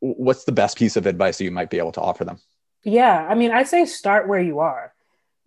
what's 0.00 0.44
the 0.44 0.52
best 0.52 0.76
piece 0.76 0.96
of 0.96 1.06
advice 1.06 1.38
that 1.38 1.44
you 1.44 1.52
might 1.52 1.70
be 1.70 1.78
able 1.78 1.92
to 1.92 2.00
offer 2.00 2.24
them? 2.24 2.38
Yeah 2.84 3.26
i 3.28 3.34
mean 3.34 3.52
i 3.52 3.62
say 3.62 3.84
start 3.84 4.28
where 4.28 4.40
you 4.40 4.58
are. 4.58 4.92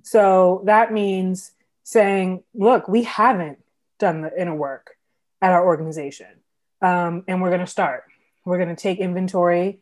So 0.03 0.61
that 0.65 0.93
means 0.93 1.51
saying 1.85 2.43
look 2.53 2.89
we 2.89 3.03
haven't 3.03 3.57
done 3.97 4.21
the 4.21 4.41
inner 4.41 4.53
work 4.53 4.97
at 5.41 5.53
our 5.53 5.65
organization 5.65 6.27
um, 6.81 7.23
and 7.29 7.41
we're 7.41 7.49
going 7.49 7.61
to 7.61 7.67
start 7.67 8.03
we're 8.43 8.57
going 8.57 8.75
to 8.75 8.75
take 8.75 8.99
inventory 8.99 9.79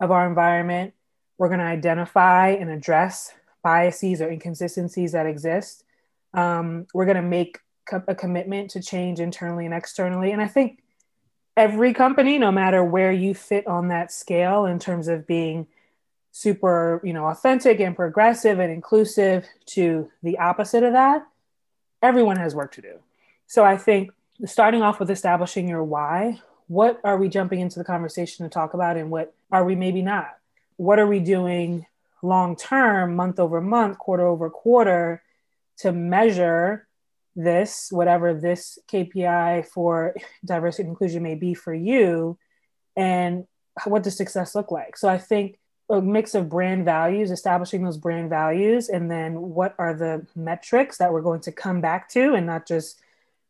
of 0.00 0.10
our 0.10 0.26
environment 0.28 0.92
we're 1.38 1.48
going 1.48 1.60
to 1.60 1.66
identify 1.66 2.48
and 2.50 2.70
address 2.70 3.32
biases 3.64 4.20
or 4.20 4.30
inconsistencies 4.30 5.12
that 5.12 5.26
exist. 5.26 5.84
Um, 6.32 6.86
we're 6.94 7.06
going 7.06 7.16
to 7.16 7.22
make 7.22 7.58
co- 7.88 8.04
a 8.06 8.14
commitment 8.14 8.70
to 8.70 8.82
change 8.82 9.18
internally 9.18 9.64
and 9.64 9.74
externally. 9.74 10.30
And 10.30 10.40
I 10.40 10.46
think 10.46 10.80
every 11.56 11.92
company, 11.94 12.38
no 12.38 12.52
matter 12.52 12.84
where 12.84 13.10
you 13.10 13.34
fit 13.34 13.66
on 13.66 13.88
that 13.88 14.12
scale 14.12 14.66
in 14.66 14.78
terms 14.78 15.08
of 15.08 15.26
being 15.26 15.66
super, 16.30 17.00
you 17.02 17.12
know, 17.12 17.26
authentic 17.26 17.80
and 17.80 17.96
progressive 17.96 18.58
and 18.58 18.70
inclusive 18.70 19.46
to 19.66 20.10
the 20.22 20.38
opposite 20.38 20.82
of 20.82 20.92
that, 20.92 21.26
everyone 22.04 22.36
has 22.36 22.54
work 22.54 22.72
to 22.72 22.82
do. 22.82 22.98
So 23.46 23.64
I 23.64 23.76
think 23.76 24.10
starting 24.44 24.82
off 24.82 25.00
with 25.00 25.10
establishing 25.10 25.68
your 25.68 25.82
why, 25.82 26.40
what 26.66 27.00
are 27.02 27.16
we 27.16 27.28
jumping 27.28 27.60
into 27.60 27.78
the 27.78 27.84
conversation 27.84 28.44
to 28.44 28.50
talk 28.50 28.74
about 28.74 28.96
and 28.96 29.10
what 29.10 29.34
are 29.50 29.64
we 29.64 29.74
maybe 29.74 30.02
not? 30.02 30.36
What 30.76 30.98
are 30.98 31.06
we 31.06 31.20
doing 31.20 31.86
long 32.22 32.56
term, 32.56 33.16
month 33.16 33.40
over 33.40 33.60
month, 33.60 33.98
quarter 33.98 34.26
over 34.26 34.50
quarter, 34.50 35.22
to 35.78 35.92
measure 35.92 36.86
this, 37.36 37.88
whatever 37.90 38.34
this 38.34 38.78
KPI 38.88 39.66
for 39.66 40.14
diversity 40.44 40.84
and 40.84 40.90
inclusion 40.90 41.22
may 41.22 41.34
be 41.34 41.54
for 41.54 41.74
you, 41.74 42.38
and 42.96 43.46
what 43.84 44.02
does 44.02 44.16
success 44.16 44.54
look 44.54 44.70
like? 44.70 44.96
So 44.96 45.08
I 45.08 45.18
think 45.18 45.58
a 45.90 46.00
mix 46.00 46.34
of 46.34 46.48
brand 46.48 46.84
values, 46.84 47.30
establishing 47.30 47.84
those 47.84 47.98
brand 47.98 48.30
values, 48.30 48.88
and 48.88 49.10
then 49.10 49.40
what 49.40 49.74
are 49.78 49.94
the 49.94 50.26
metrics 50.34 50.98
that 50.98 51.12
we're 51.12 51.22
going 51.22 51.40
to 51.40 51.52
come 51.52 51.80
back 51.80 52.08
to 52.10 52.34
and 52.34 52.46
not 52.46 52.66
just 52.66 53.00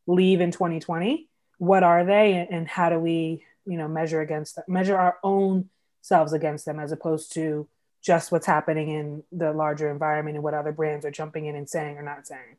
leave 0.07 0.41
in 0.41 0.51
2020? 0.51 1.29
What 1.59 1.83
are 1.85 2.05
they, 2.05 2.47
and 2.51 2.67
how 2.67 2.91
do 2.91 2.99
we, 2.99 3.45
you 3.65 3.79
know, 3.79 3.87
measure 3.87 4.21
against 4.21 4.57
them, 4.57 4.65
measure 4.67 4.97
our 4.97 5.19
own 5.23 5.71
selves 6.03 6.33
against 6.33 6.65
them, 6.65 6.81
as 6.81 6.91
opposed 6.91 7.33
to 7.35 7.69
just 8.03 8.33
what's 8.33 8.47
happening 8.47 8.91
in 8.91 9.23
the 9.33 9.53
larger 9.53 9.91
environment 9.91 10.37
and 10.37 10.45
what 10.45 10.55
other 10.55 10.73
brands 10.73 11.07
are 11.07 11.11
jumping 11.11 11.47
in 11.47 11.57
and 11.57 11.69
saying 11.69 11.97
or 11.97 12.03
not 12.03 12.27
saying. 12.27 12.57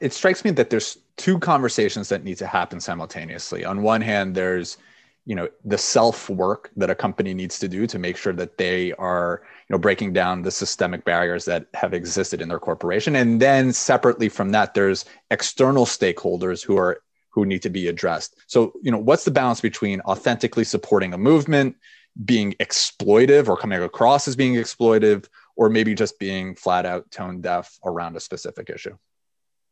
It 0.00 0.12
strikes 0.12 0.44
me 0.44 0.50
that 0.52 0.70
there's 0.70 0.98
two 1.16 1.38
conversations 1.38 2.10
that 2.10 2.24
need 2.24 2.36
to 2.38 2.46
happen 2.46 2.78
simultaneously. 2.78 3.64
On 3.64 3.82
one 3.82 4.02
hand, 4.02 4.34
there's 4.34 4.76
you 5.26 5.34
know 5.34 5.48
the 5.64 5.78
self 5.78 6.28
work 6.28 6.70
that 6.76 6.90
a 6.90 6.94
company 6.94 7.32
needs 7.32 7.58
to 7.58 7.68
do 7.68 7.86
to 7.86 7.98
make 7.98 8.16
sure 8.16 8.32
that 8.32 8.58
they 8.58 8.92
are 8.94 9.42
you 9.68 9.74
know 9.74 9.78
breaking 9.78 10.12
down 10.12 10.42
the 10.42 10.50
systemic 10.50 11.04
barriers 11.04 11.44
that 11.46 11.66
have 11.74 11.94
existed 11.94 12.42
in 12.42 12.48
their 12.48 12.58
corporation. 12.58 13.16
And 13.16 13.40
then 13.40 13.72
separately 13.72 14.28
from 14.28 14.50
that 14.50 14.74
there's 14.74 15.04
external 15.30 15.86
stakeholders 15.86 16.64
who 16.64 16.76
are 16.76 17.02
who 17.30 17.46
need 17.46 17.62
to 17.62 17.70
be 17.70 17.88
addressed. 17.88 18.36
So 18.46 18.74
you 18.82 18.90
know 18.90 18.98
what's 18.98 19.24
the 19.24 19.30
balance 19.30 19.60
between 19.60 20.00
authentically 20.02 20.64
supporting 20.64 21.14
a 21.14 21.18
movement 21.18 21.76
being 22.24 22.52
exploitive 22.60 23.48
or 23.48 23.56
coming 23.56 23.82
across 23.82 24.28
as 24.28 24.36
being 24.36 24.54
exploitive 24.54 25.26
or 25.56 25.68
maybe 25.68 25.94
just 25.94 26.18
being 26.18 26.54
flat 26.54 26.86
out 26.86 27.10
tone 27.10 27.40
deaf 27.40 27.78
around 27.84 28.16
a 28.16 28.20
specific 28.20 28.68
issue? 28.68 28.96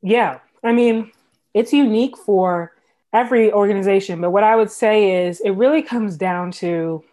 Yeah. 0.01 0.39
I 0.65 0.73
mean 0.73 1.13
it's 1.55 1.73
unique 1.73 2.17
for 2.17 2.73
every 3.13 3.53
organization. 3.53 4.21
But 4.21 4.31
what 4.31 4.45
I 4.45 4.57
would 4.57 4.71
say 4.71 5.27
is 5.27 5.41
it 5.41 5.51
really 5.51 5.83
comes 5.83 6.17
down 6.17 6.53
to 6.53 7.05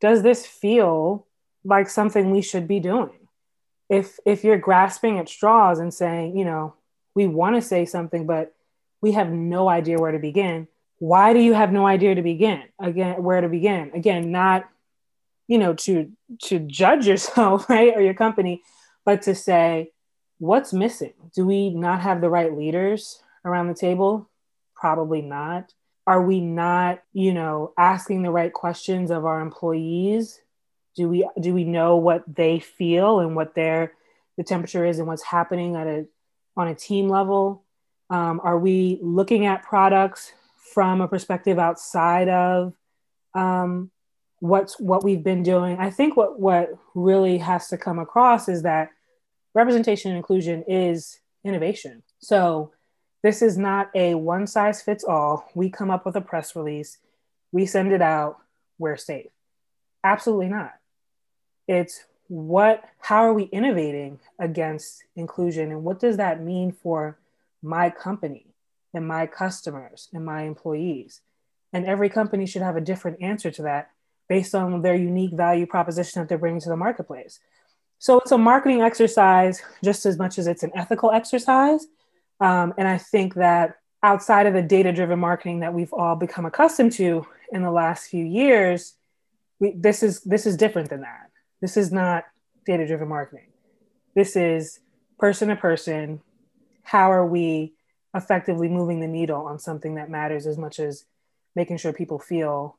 does 0.00 0.22
this 0.22 0.46
feel 0.46 1.26
like 1.64 1.90
something 1.90 2.30
we 2.30 2.42
should 2.42 2.68
be 2.68 2.80
doing? 2.80 3.10
If 3.88 4.18
if 4.24 4.44
you're 4.44 4.58
grasping 4.58 5.18
at 5.18 5.28
straws 5.28 5.78
and 5.78 5.92
saying, 5.92 6.36
you 6.36 6.44
know, 6.44 6.74
we 7.14 7.26
want 7.26 7.56
to 7.56 7.62
say 7.62 7.84
something, 7.84 8.26
but 8.26 8.54
we 9.00 9.12
have 9.12 9.30
no 9.30 9.68
idea 9.68 9.98
where 9.98 10.12
to 10.12 10.18
begin. 10.18 10.68
Why 10.98 11.32
do 11.32 11.40
you 11.40 11.52
have 11.54 11.72
no 11.72 11.86
idea 11.86 12.14
to 12.14 12.22
begin? 12.22 12.64
Again, 12.78 13.22
where 13.22 13.40
to 13.40 13.48
begin? 13.48 13.92
Again, 13.94 14.30
not 14.30 14.68
you 15.46 15.58
know 15.58 15.74
to 15.74 16.12
to 16.44 16.58
judge 16.58 17.06
yourself, 17.10 17.68
right, 17.68 17.94
or 17.96 18.02
your 18.02 18.14
company, 18.14 18.62
but 19.04 19.22
to 19.22 19.34
say 19.34 19.92
what's 20.38 20.72
missing. 20.72 21.14
Do 21.34 21.46
we 21.46 21.70
not 21.70 22.00
have 22.00 22.20
the 22.20 22.30
right 22.30 22.56
leaders 22.56 23.20
around 23.44 23.68
the 23.68 23.74
table? 23.74 24.27
Probably 24.78 25.22
not. 25.22 25.72
Are 26.06 26.22
we 26.22 26.40
not, 26.40 27.02
you 27.12 27.34
know, 27.34 27.72
asking 27.76 28.22
the 28.22 28.30
right 28.30 28.52
questions 28.52 29.10
of 29.10 29.24
our 29.24 29.40
employees? 29.40 30.40
Do 30.96 31.08
we 31.08 31.28
do 31.40 31.52
we 31.52 31.64
know 31.64 31.96
what 31.96 32.22
they 32.26 32.60
feel 32.60 33.20
and 33.20 33.36
what 33.36 33.54
their 33.54 33.92
the 34.36 34.44
temperature 34.44 34.84
is 34.84 34.98
and 34.98 35.06
what's 35.06 35.22
happening 35.22 35.76
at 35.76 35.86
a 35.86 36.06
on 36.56 36.68
a 36.68 36.74
team 36.74 37.08
level? 37.08 37.64
Um, 38.08 38.40
are 38.42 38.58
we 38.58 38.98
looking 39.02 39.46
at 39.46 39.62
products 39.62 40.32
from 40.72 41.00
a 41.00 41.08
perspective 41.08 41.58
outside 41.58 42.28
of 42.28 42.72
um, 43.34 43.90
what's 44.40 44.78
what 44.80 45.04
we've 45.04 45.22
been 45.22 45.42
doing? 45.42 45.76
I 45.78 45.90
think 45.90 46.16
what 46.16 46.38
what 46.38 46.70
really 46.94 47.38
has 47.38 47.68
to 47.68 47.76
come 47.76 47.98
across 47.98 48.48
is 48.48 48.62
that 48.62 48.90
representation 49.54 50.12
and 50.12 50.18
inclusion 50.18 50.64
is 50.68 51.20
innovation. 51.44 52.02
So 52.20 52.72
this 53.22 53.42
is 53.42 53.58
not 53.58 53.90
a 53.94 54.14
one 54.14 54.46
size 54.46 54.82
fits 54.82 55.04
all. 55.04 55.48
We 55.54 55.70
come 55.70 55.90
up 55.90 56.06
with 56.06 56.16
a 56.16 56.20
press 56.20 56.54
release, 56.54 56.98
we 57.52 57.66
send 57.66 57.92
it 57.92 58.02
out, 58.02 58.38
we're 58.78 58.96
safe. 58.96 59.30
Absolutely 60.04 60.48
not. 60.48 60.74
It's 61.66 62.04
what, 62.28 62.84
how 63.00 63.24
are 63.24 63.32
we 63.32 63.44
innovating 63.44 64.20
against 64.38 65.04
inclusion? 65.16 65.70
And 65.70 65.82
what 65.82 65.98
does 65.98 66.18
that 66.18 66.42
mean 66.42 66.72
for 66.72 67.18
my 67.62 67.90
company 67.90 68.46
and 68.94 69.06
my 69.08 69.26
customers 69.26 70.08
and 70.12 70.24
my 70.24 70.42
employees? 70.42 71.20
And 71.72 71.86
every 71.86 72.08
company 72.08 72.46
should 72.46 72.62
have 72.62 72.76
a 72.76 72.82
different 72.82 73.20
answer 73.20 73.50
to 73.50 73.62
that 73.62 73.90
based 74.28 74.54
on 74.54 74.82
their 74.82 74.94
unique 74.94 75.32
value 75.32 75.66
proposition 75.66 76.20
that 76.20 76.28
they're 76.28 76.38
bringing 76.38 76.60
to 76.60 76.68
the 76.68 76.76
marketplace. 76.76 77.40
So 77.98 78.20
it's 78.20 78.30
a 78.30 78.38
marketing 78.38 78.82
exercise 78.82 79.62
just 79.82 80.06
as 80.06 80.18
much 80.18 80.38
as 80.38 80.46
it's 80.46 80.62
an 80.62 80.70
ethical 80.74 81.10
exercise. 81.10 81.86
Um, 82.40 82.74
and 82.78 82.86
I 82.86 82.98
think 82.98 83.34
that 83.34 83.76
outside 84.02 84.46
of 84.46 84.54
the 84.54 84.62
data 84.62 84.92
driven 84.92 85.18
marketing 85.18 85.60
that 85.60 85.74
we've 85.74 85.92
all 85.92 86.16
become 86.16 86.46
accustomed 86.46 86.92
to 86.92 87.26
in 87.52 87.62
the 87.62 87.70
last 87.70 88.08
few 88.08 88.24
years, 88.24 88.94
we, 89.58 89.72
this 89.72 90.02
is 90.02 90.20
this 90.22 90.46
is 90.46 90.56
different 90.56 90.90
than 90.90 91.00
that. 91.00 91.30
This 91.60 91.76
is 91.76 91.90
not 91.90 92.24
data 92.64 92.86
driven 92.86 93.08
marketing. 93.08 93.48
This 94.14 94.36
is 94.36 94.80
person 95.18 95.48
to 95.48 95.56
person. 95.56 96.20
How 96.82 97.10
are 97.10 97.26
we 97.26 97.74
effectively 98.14 98.68
moving 98.68 99.00
the 99.00 99.08
needle 99.08 99.46
on 99.46 99.58
something 99.58 99.96
that 99.96 100.10
matters 100.10 100.46
as 100.46 100.56
much 100.56 100.78
as 100.78 101.04
making 101.54 101.78
sure 101.78 101.92
people 101.92 102.18
feel 102.18 102.78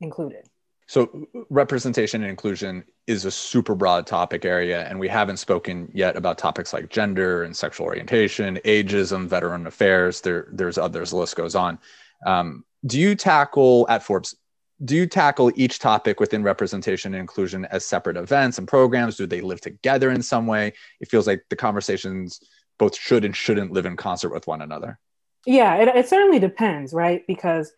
included? 0.00 0.48
So, 0.88 1.28
representation 1.50 2.22
and 2.22 2.30
inclusion 2.30 2.82
is 3.06 3.26
a 3.26 3.30
super 3.30 3.74
broad 3.74 4.06
topic 4.06 4.46
area, 4.46 4.88
and 4.88 4.98
we 4.98 5.06
haven't 5.06 5.36
spoken 5.36 5.90
yet 5.92 6.16
about 6.16 6.38
topics 6.38 6.72
like 6.72 6.88
gender 6.88 7.42
and 7.44 7.54
sexual 7.54 7.86
orientation, 7.86 8.58
ageism, 8.64 9.26
veteran 9.26 9.66
affairs. 9.66 10.22
There, 10.22 10.48
there's 10.50 10.78
others. 10.78 11.10
The 11.10 11.16
list 11.16 11.36
goes 11.36 11.54
on. 11.54 11.78
Um, 12.24 12.64
do 12.86 12.98
you 12.98 13.14
tackle 13.14 13.86
at 13.90 14.02
Forbes? 14.02 14.34
Do 14.82 14.96
you 14.96 15.06
tackle 15.06 15.52
each 15.56 15.78
topic 15.78 16.20
within 16.20 16.42
representation 16.42 17.12
and 17.12 17.20
inclusion 17.20 17.66
as 17.66 17.84
separate 17.84 18.16
events 18.16 18.56
and 18.56 18.66
programs? 18.66 19.16
Do 19.16 19.26
they 19.26 19.42
live 19.42 19.60
together 19.60 20.10
in 20.10 20.22
some 20.22 20.46
way? 20.46 20.72
It 21.00 21.10
feels 21.10 21.26
like 21.26 21.44
the 21.50 21.56
conversations 21.56 22.40
both 22.78 22.96
should 22.96 23.26
and 23.26 23.36
shouldn't 23.36 23.72
live 23.72 23.84
in 23.84 23.96
concert 23.96 24.32
with 24.32 24.46
one 24.46 24.62
another. 24.62 24.98
Yeah, 25.44 25.76
it, 25.76 25.88
it 25.88 26.08
certainly 26.08 26.38
depends, 26.38 26.94
right? 26.94 27.26
Because 27.26 27.72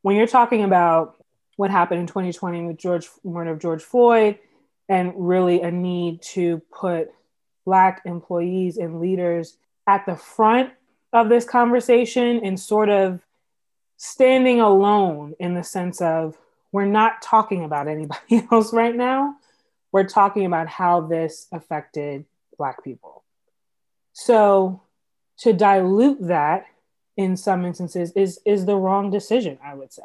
when 0.00 0.16
you're 0.16 0.26
talking 0.26 0.64
about 0.64 1.16
what 1.56 1.70
happened 1.70 2.00
in 2.00 2.06
2020 2.06 2.66
with 2.66 2.78
George 2.78 3.08
murder 3.24 3.50
of 3.50 3.58
George 3.58 3.82
Floyd, 3.82 4.38
and 4.88 5.12
really 5.16 5.62
a 5.62 5.70
need 5.70 6.22
to 6.22 6.62
put 6.72 7.10
Black 7.64 8.02
employees 8.04 8.76
and 8.76 9.00
leaders 9.00 9.56
at 9.86 10.06
the 10.06 10.16
front 10.16 10.70
of 11.12 11.28
this 11.28 11.44
conversation 11.44 12.40
and 12.44 12.58
sort 12.58 12.88
of 12.88 13.20
standing 13.96 14.60
alone 14.60 15.34
in 15.40 15.54
the 15.54 15.64
sense 15.64 16.00
of 16.00 16.36
we're 16.72 16.84
not 16.84 17.22
talking 17.22 17.64
about 17.64 17.88
anybody 17.88 18.46
else 18.52 18.72
right 18.72 18.94
now. 18.94 19.34
We're 19.92 20.08
talking 20.08 20.44
about 20.44 20.68
how 20.68 21.00
this 21.00 21.46
affected 21.52 22.26
Black 22.58 22.84
people. 22.84 23.24
So 24.12 24.82
to 25.38 25.52
dilute 25.52 26.28
that 26.28 26.66
in 27.16 27.36
some 27.36 27.64
instances 27.64 28.12
is 28.12 28.40
is 28.44 28.66
the 28.66 28.76
wrong 28.76 29.10
decision, 29.10 29.58
I 29.64 29.74
would 29.74 29.92
say. 29.92 30.02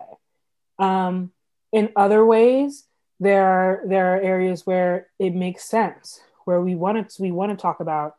Um, 0.79 1.31
in 1.71 1.91
other 1.95 2.25
ways, 2.25 2.85
there 3.19 3.45
are 3.45 3.81
there 3.85 4.15
are 4.15 4.21
areas 4.21 4.65
where 4.65 5.07
it 5.19 5.33
makes 5.33 5.63
sense, 5.63 6.21
where 6.45 6.61
we 6.61 6.75
want 6.75 7.09
to 7.09 7.21
we 7.21 7.31
want 7.31 7.51
to 7.51 7.61
talk 7.61 7.79
about 7.79 8.15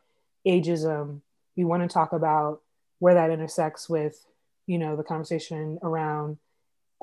ageism. 0.46 1.20
We 1.56 1.64
want 1.64 1.82
to 1.82 1.92
talk 1.92 2.12
about 2.12 2.62
where 2.98 3.14
that 3.14 3.30
intersects 3.30 3.88
with, 3.88 4.24
you 4.66 4.78
know, 4.78 4.96
the 4.96 5.02
conversation 5.02 5.78
around 5.82 6.38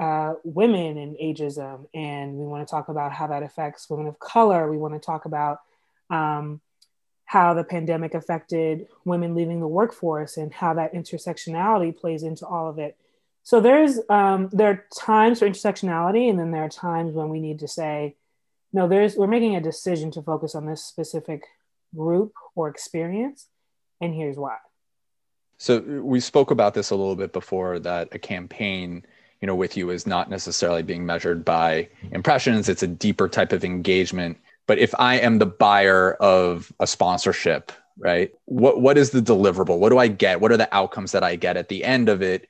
uh, 0.02 0.36
women 0.44 0.98
and 0.98 1.18
ageism, 1.18 1.88
and 1.94 2.36
we 2.36 2.46
want 2.46 2.66
to 2.66 2.72
talk 2.72 2.88
about 2.88 3.12
how 3.12 3.28
that 3.28 3.44
affects 3.44 3.90
women 3.90 4.08
of 4.08 4.18
color. 4.20 4.72
We 4.72 4.78
want 4.78 4.94
to 4.94 5.00
talk 5.00 5.26
about 5.26 5.60
um, 6.10 6.62
how 7.26 7.54
the 7.54 7.64
pandemic 7.64 8.14
affected 8.14 8.88
women 9.06 9.36
leaving 9.36 9.60
the 9.60 9.68
workforce 9.68 10.38
and 10.38 10.52
how 10.54 10.74
that 10.74 10.94
intersectionality 10.94 11.96
plays 11.96 12.24
into 12.24 12.48
all 12.48 12.68
of 12.68 12.80
it. 12.80 12.98
So 13.50 13.60
there's 13.60 14.00
um, 14.10 14.52
there 14.54 14.70
are 14.70 14.86
times 14.96 15.40
for 15.40 15.50
intersectionality, 15.50 16.30
and 16.30 16.38
then 16.38 16.52
there 16.52 16.66
are 16.66 16.70
times 16.70 17.16
when 17.16 17.30
we 17.30 17.40
need 17.40 17.58
to 17.62 17.68
say, 17.68 18.16
no, 18.72 18.88
there's 18.88 19.16
we're 19.16 19.26
making 19.26 19.56
a 19.56 19.60
decision 19.60 20.12
to 20.12 20.22
focus 20.22 20.54
on 20.54 20.68
this 20.68 20.84
specific 20.84 21.46
group 21.96 22.34
or 22.54 22.70
experience, 22.70 23.48
and 24.00 24.14
here's 24.14 24.38
why. 24.38 24.58
So 25.58 25.80
we 25.80 26.20
spoke 26.20 26.52
about 26.52 26.76
this 26.76 26.92
a 26.92 26.96
little 26.96 27.16
bit 27.16 27.34
before 27.34 27.80
that 27.80 28.10
a 28.12 28.20
campaign, 28.20 29.04
you 29.42 29.48
know, 29.48 29.56
with 29.56 29.76
you 29.76 29.90
is 29.90 30.06
not 30.06 30.30
necessarily 30.30 30.84
being 30.84 31.04
measured 31.04 31.44
by 31.44 31.90
impressions. 32.12 32.70
It's 32.70 32.84
a 32.84 32.88
deeper 32.88 33.28
type 33.28 33.52
of 33.52 33.64
engagement. 33.64 34.38
But 34.68 34.78
if 34.78 34.94
I 35.00 35.16
am 35.16 35.40
the 35.40 35.48
buyer 35.48 36.14
of 36.22 36.72
a 36.80 36.86
sponsorship, 36.86 37.72
right? 37.98 38.32
What 38.46 38.80
what 38.80 39.00
is 39.00 39.10
the 39.10 39.22
deliverable? 39.22 39.80
What 39.80 39.90
do 39.90 39.98
I 39.98 40.08
get? 40.08 40.40
What 40.40 40.52
are 40.52 40.58
the 40.58 40.72
outcomes 40.72 41.14
that 41.14 41.24
I 41.24 41.36
get 41.36 41.58
at 41.58 41.70
the 41.70 41.84
end 41.84 42.10
of 42.10 42.22
it? 42.22 42.48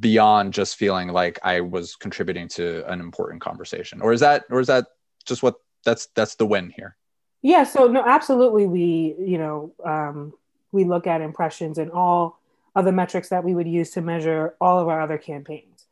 Beyond 0.00 0.52
just 0.52 0.76
feeling 0.76 1.08
like 1.08 1.38
I 1.42 1.60
was 1.60 1.96
contributing 1.96 2.48
to 2.48 2.84
an 2.90 3.00
important 3.00 3.40
conversation? 3.40 4.00
Or 4.00 4.12
is 4.12 4.20
that 4.20 4.44
or 4.50 4.60
is 4.60 4.66
that 4.66 4.86
just 5.24 5.42
what 5.42 5.56
that's 5.84 6.08
that's 6.14 6.34
the 6.36 6.46
win 6.46 6.72
here? 6.74 6.96
Yeah, 7.42 7.64
so 7.64 7.86
no, 7.86 8.02
absolutely 8.04 8.66
we, 8.66 9.14
you 9.18 9.38
know, 9.38 9.72
um, 9.84 10.32
we 10.72 10.84
look 10.84 11.06
at 11.06 11.20
impressions 11.20 11.78
and 11.78 11.90
all 11.90 12.40
of 12.74 12.84
the 12.84 12.92
metrics 12.92 13.28
that 13.28 13.44
we 13.44 13.54
would 13.54 13.68
use 13.68 13.90
to 13.92 14.00
measure 14.00 14.54
all 14.60 14.80
of 14.80 14.88
our 14.88 15.00
other 15.00 15.18
campaigns. 15.18 15.86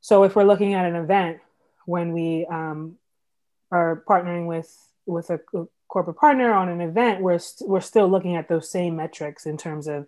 So 0.00 0.24
if 0.24 0.34
we're 0.34 0.44
looking 0.44 0.74
at 0.74 0.84
an 0.84 0.96
event 0.96 1.38
when 1.84 2.12
we 2.12 2.46
um, 2.46 2.96
are 3.70 4.02
partnering 4.08 4.46
with 4.46 4.74
with 5.06 5.30
a, 5.30 5.40
corporate 5.88 6.16
partner 6.16 6.52
on 6.52 6.68
an 6.68 6.80
event, 6.80 7.20
we're, 7.22 7.34
we 7.34 7.38
st- 7.38 7.70
we're 7.70 7.80
still 7.80 8.08
looking 8.08 8.34
at 8.34 8.48
those 8.48 8.70
same 8.70 8.96
metrics 8.96 9.46
in 9.46 9.56
terms 9.56 9.86
of 9.86 10.06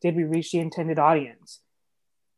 did 0.00 0.16
we 0.16 0.24
reach 0.24 0.52
the 0.52 0.58
intended 0.58 0.98
audience? 0.98 1.60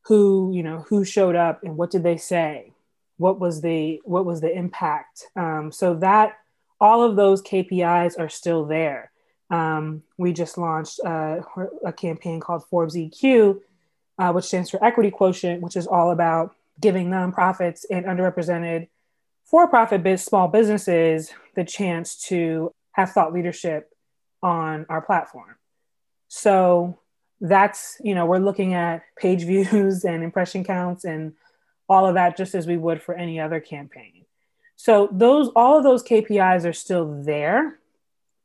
Who, 0.07 0.51
you 0.55 0.63
know, 0.63 0.85
who 0.89 1.05
showed 1.05 1.37
up 1.37 1.63
and 1.63 1.77
what 1.77 1.91
did 1.91 2.03
they 2.03 2.17
say? 2.17 2.73
What 3.19 3.39
was 3.39 3.61
the 3.61 4.01
what 4.05 4.25
was 4.25 4.41
the 4.41 4.51
impact? 4.53 5.27
Um, 5.37 5.71
so 5.73 5.95
that 5.97 6.39
all 6.81 7.03
of 7.03 7.17
those 7.17 7.43
KPIs 7.43 8.19
are 8.19 8.29
still 8.29 8.65
there. 8.65 9.11
Um, 9.51 10.03
we 10.17 10.33
just 10.33 10.57
launched 10.57 11.01
a 11.05 11.43
campaign 11.97 12.41
called 12.41 12.65
Forbes 12.69 12.97
EQ, 12.97 13.61
uh, 14.19 14.33
which 14.33 14.47
stands 14.47 14.71
for 14.71 14.83
Equity 14.83 15.11
Quotient, 15.11 15.61
which 15.61 15.77
is 15.77 15.87
all 15.87 16.13
about 16.13 16.55
giving 16.81 17.09
nonprofits 17.09 17.85
and 17.91 18.07
underrepresented 18.07 18.89
for-profit 19.45 20.05
biz, 20.05 20.23
small 20.23 20.47
businesses 20.47 21.33
the 21.57 21.65
chance 21.65 22.15
to 22.15 22.73
have 22.93 23.11
thought 23.11 23.33
leadership 23.33 23.93
on 24.43 24.87
our 24.89 25.03
platform. 25.03 25.57
So 26.29 27.00
that's, 27.41 27.97
you 28.03 28.15
know, 28.15 28.27
we're 28.27 28.39
looking 28.39 28.75
at 28.75 29.03
page 29.17 29.43
views 29.47 30.05
and 30.05 30.23
impression 30.23 30.65
counts 30.65 31.05
and 31.05 31.33
all 31.89 32.07
of 32.07 32.15
that 32.15 32.37
just 32.37 32.55
as 32.55 32.67
we 32.67 32.77
would 32.77 33.03
for 33.03 33.15
any 33.15 33.41
other 33.41 33.61
campaign. 33.61 34.25
So 34.77 35.09
those 35.13 35.51
all 35.55 35.77
of 35.77 35.85
those 35.85 36.03
KPIs 36.03 36.65
are 36.65 36.73
still 36.73 37.23
there, 37.23 37.79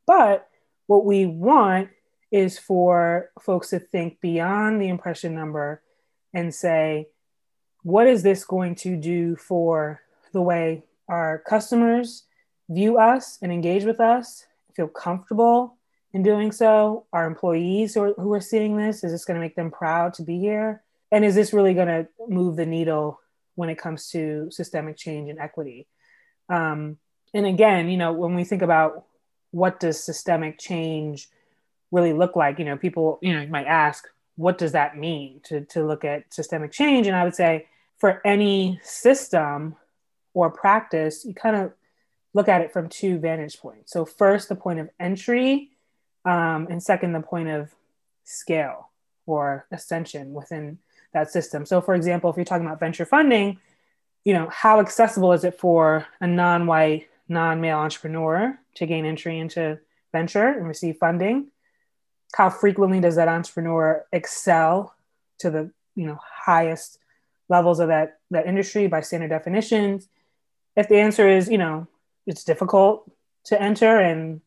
but 0.06 0.50
what 0.88 1.06
we 1.06 1.26
want 1.26 1.90
is 2.32 2.60
for 2.60 3.30
folks 3.40 3.70
to 3.70 3.80
think 3.80 4.20
beyond 4.20 4.82
the 4.82 4.90
impression 4.90 5.34
number 5.34 5.82
and 6.34 6.54
say, 6.54 7.08
what 7.84 8.08
is 8.08 8.24
this 8.24 8.44
going 8.44 8.76
to 8.76 8.98
do 8.98 9.36
for 9.36 10.02
the 10.34 10.42
way 10.42 10.84
our 11.08 11.42
customers 11.48 12.24
view 12.70 12.98
us 12.98 13.38
and 13.42 13.52
engage 13.52 13.86
with 13.86 14.00
us, 14.00 14.46
feel 14.76 14.88
comfortable 14.88 15.78
in 16.16 16.24
doing 16.24 16.54
so? 16.54 17.06
Our 17.12 17.28
employees 17.28 17.94
who 17.94 18.02
are, 18.02 18.14
who 18.14 18.34
are 18.34 18.42
seeing 18.42 18.78
this, 18.78 19.04
is 19.04 19.12
this 19.12 19.26
going 19.26 19.36
to 19.36 19.42
make 19.42 19.58
them 19.58 19.70
proud 19.70 20.14
to 20.16 20.24
be 20.24 20.40
here? 20.40 20.82
And 21.12 21.26
is 21.26 21.36
this 21.36 21.52
really 21.52 21.74
going 21.74 21.90
to 21.90 22.08
move 22.30 22.56
the 22.56 22.66
needle 22.66 23.20
when 23.56 23.70
it 23.70 23.78
comes 23.78 24.10
to 24.12 24.50
systemic 24.50 24.96
change 24.96 25.30
and 25.30 25.40
equity? 25.40 25.88
Um, 26.48 26.98
and 27.34 27.46
again, 27.46 27.90
you 27.90 27.98
know, 27.98 28.14
when 28.14 28.34
we 28.34 28.46
think 28.46 28.62
about 28.62 29.04
what 29.52 29.82
does 29.82 30.02
systemic 30.02 30.58
change 30.58 31.28
really 31.92 32.14
look 32.14 32.38
like, 32.38 32.60
you 32.60 32.66
know, 32.66 32.78
people, 32.78 33.20
you 33.22 33.34
know, 33.34 33.46
might 33.48 33.68
ask, 33.68 34.08
what 34.38 34.58
does 34.58 34.72
that 34.72 34.98
mean 34.98 35.42
to, 35.44 35.66
to 35.66 35.86
look 35.86 36.06
at 36.06 36.34
systemic 36.34 36.72
change? 36.72 37.08
And 37.08 37.16
I 37.16 37.26
would 37.26 37.36
say 37.36 37.68
for 37.98 38.22
any 38.26 38.80
system 38.84 39.76
or 40.34 40.50
practice, 40.50 41.26
you 41.26 41.34
kind 41.34 41.58
of 41.58 41.74
look 42.34 42.48
at 42.48 42.62
it 42.62 42.72
from 42.72 42.88
two 42.88 43.20
vantage 43.20 43.60
points. 43.60 43.92
So, 43.92 44.06
first, 44.06 44.50
the 44.50 44.56
point 44.56 44.80
of 44.80 44.90
entry, 45.00 45.72
um, 46.26 46.68
and 46.70 46.82
second, 46.82 47.14
the 47.14 47.22
point 47.22 47.50
of 47.50 47.70
scale 48.24 48.90
or 49.26 49.66
ascension 49.72 50.34
within 50.34 50.80
that 51.14 51.32
system. 51.32 51.66
So, 51.66 51.82
for 51.82 51.96
example, 51.96 52.30
if 52.30 52.36
you're 52.36 52.46
talking 52.46 52.66
about 52.66 52.80
venture 52.80 53.06
funding, 53.06 53.60
you 54.24 54.34
know, 54.34 54.50
how 54.52 54.80
accessible 54.80 55.34
is 55.34 55.44
it 55.44 55.60
for 55.60 56.06
a 56.20 56.28
non 56.28 56.66
white, 56.66 57.08
non 57.30 57.62
male 57.62 57.78
entrepreneur 57.78 58.58
to 58.76 58.86
gain 58.86 59.06
entry 59.06 59.40
into 59.40 59.80
venture 60.12 60.48
and 60.48 60.68
receive 60.68 60.98
funding? 60.98 61.52
How 62.34 62.50
frequently 62.50 63.00
does 63.00 63.16
that 63.16 63.28
entrepreneur 63.28 64.06
excel 64.12 64.94
to 65.40 65.50
the 65.50 65.72
you 65.96 66.08
know 66.08 66.20
highest 66.22 66.98
levels 67.50 67.80
of 67.80 67.90
that 67.90 68.20
that 68.32 68.48
industry 68.48 68.88
by 68.88 69.02
standard 69.02 69.30
definitions? 69.30 70.08
If 70.76 70.90
the 70.90 70.98
answer 70.98 71.30
is 71.30 71.50
you 71.50 71.60
know 71.60 71.88
it's 72.26 72.44
difficult 72.44 73.10
to 73.46 73.62
enter 73.62 74.00
and 74.00 74.42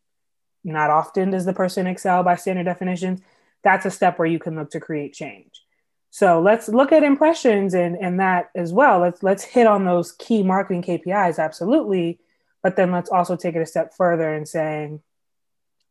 not 0.65 0.91
often 0.91 1.31
does 1.31 1.45
the 1.45 1.53
person 1.53 1.87
excel 1.87 2.23
by 2.23 2.37
standard 2.37 2.65
definitions, 2.65 3.21
that's 3.63 3.87
a 3.87 3.91
step 3.91 4.19
where 4.19 4.29
you 4.29 4.39
can 4.39 4.57
look 4.57 4.71
to 4.71 4.81
create 4.81 5.13
change. 5.13 5.63
So 6.11 6.41
let's 6.41 6.69
look 6.69 6.93
at 6.93 7.03
impressions 7.03 7.75
and, 7.75 7.97
and 7.97 8.19
that 8.21 8.51
as 8.55 8.73
well. 8.73 9.01
Let's 9.01 9.23
let's 9.23 9.45
hit 9.45 9.67
on 9.67 9.85
those 9.85 10.13
key 10.13 10.43
marketing 10.43 10.83
KPIs, 10.83 11.39
absolutely. 11.39 12.19
But 12.63 12.77
then 12.77 12.91
let's 12.91 13.11
also 13.11 13.37
take 13.37 13.55
it 13.55 13.63
a 13.63 13.67
step 13.67 13.95
further 13.95 14.35
and 14.35 14.49
saying, 14.49 15.01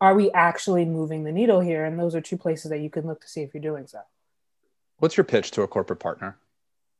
are 0.02 0.16
we 0.16 0.32
actually 0.32 0.86
moving 0.86 1.24
the 1.24 1.32
needle 1.32 1.60
here? 1.60 1.86
And 1.86 2.00
those 2.00 2.16
are 2.16 2.22
two 2.22 2.38
places 2.38 2.72
that 2.72 2.80
you 2.80 2.90
can 2.90 3.08
look 3.08 3.22
to 3.22 3.28
see 3.28 3.42
if 3.42 3.54
you're 3.54 3.62
doing 3.62 3.88
so. 3.88 4.00
What's 4.98 5.16
your 5.16 5.24
pitch 5.24 5.52
to 5.52 5.62
a 5.62 5.68
corporate 5.68 6.00
partner? 6.00 6.38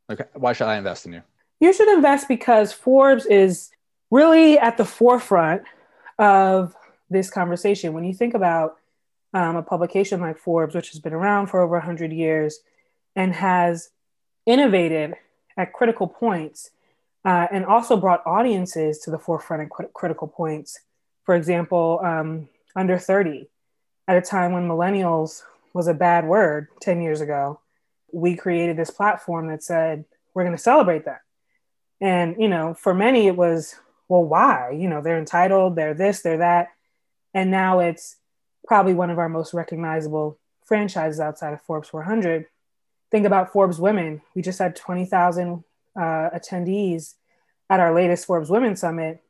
Like, 0.08 0.30
why 0.36 0.54
should 0.54 0.68
I 0.68 0.78
invest 0.78 1.06
in 1.06 1.14
you? 1.14 1.24
You 1.60 1.74
should 1.74 1.90
invest 1.90 2.28
because 2.28 2.72
Forbes 2.72 3.26
is 3.26 3.72
really 4.10 4.58
at 4.58 4.78
the 4.78 4.86
forefront 4.86 5.64
of 6.18 6.76
this 7.10 7.30
conversation. 7.30 7.94
When 7.94 8.04
you 8.04 8.14
think 8.14 8.34
about 8.34 8.78
um, 9.34 9.56
a 9.56 9.64
publication 9.64 10.22
like 10.22 10.38
Forbes, 10.38 10.76
which 10.76 10.90
has 10.92 11.00
been 11.00 11.14
around 11.14 11.48
for 11.48 11.62
over 11.62 11.78
100 11.78 12.12
years 12.12 12.60
and 13.16 13.34
has 13.34 13.90
innovated 14.46 15.16
at 15.58 15.74
critical 15.74 16.08
points 16.08 16.72
uh, 17.26 17.48
and 17.52 17.66
also 17.66 17.98
brought 17.98 18.26
audiences 18.26 19.00
to 19.00 19.12
the 19.12 19.20
forefront 19.20 19.64
at 19.64 19.94
critical 19.94 20.28
points. 20.28 20.80
For 21.24 21.36
example, 21.36 22.00
um, 22.04 22.48
under 22.76 22.98
30, 22.98 23.50
at 24.08 24.18
a 24.18 24.22
time 24.22 24.54
when 24.54 24.68
millennials 24.68 25.44
was 25.74 25.88
a 25.88 25.94
bad 25.94 26.26
word 26.26 26.68
10 26.80 27.02
years 27.02 27.20
ago, 27.20 27.60
we 28.14 28.36
created 28.36 28.78
this 28.78 28.90
platform 28.90 29.48
that 29.48 29.64
said, 29.64 30.06
we're 30.34 30.44
going 30.44 30.56
to 30.56 30.62
celebrate 30.62 31.06
that. 31.06 31.22
And, 32.00 32.36
you 32.40 32.48
know, 32.48 32.74
for 32.74 32.94
many, 32.94 33.28
it 33.28 33.36
was, 33.36 33.76
well, 34.08 34.24
why? 34.24 34.72
You 34.72 34.88
know, 34.88 35.02
they're 35.02 35.18
entitled, 35.18 35.76
they're 35.76 35.94
this, 35.94 36.22
they're 36.22 36.38
that. 36.38 36.70
And 37.34 37.52
now 37.52 37.80
it's 37.80 38.18
probably 38.66 38.94
one 38.94 39.10
of 39.10 39.20
our 39.20 39.30
most 39.30 39.54
recognizable 39.54 40.38
franchises 40.64 41.20
outside 41.20 41.54
of 41.54 41.62
Forbes 41.62 41.90
400. 41.90 42.46
Think 43.10 43.26
about 43.26 43.54
Forbes 43.54 43.80
Women. 43.80 44.22
We 44.36 44.42
just 44.42 44.60
had 44.60 44.76
20,000 44.76 45.64
uh, 45.96 46.02
attendees 46.02 47.16
at 47.70 47.80
our 47.80 47.94
latest 47.94 48.26
Forbes 48.26 48.50
Women 48.50 48.76
Summit. 48.76 49.24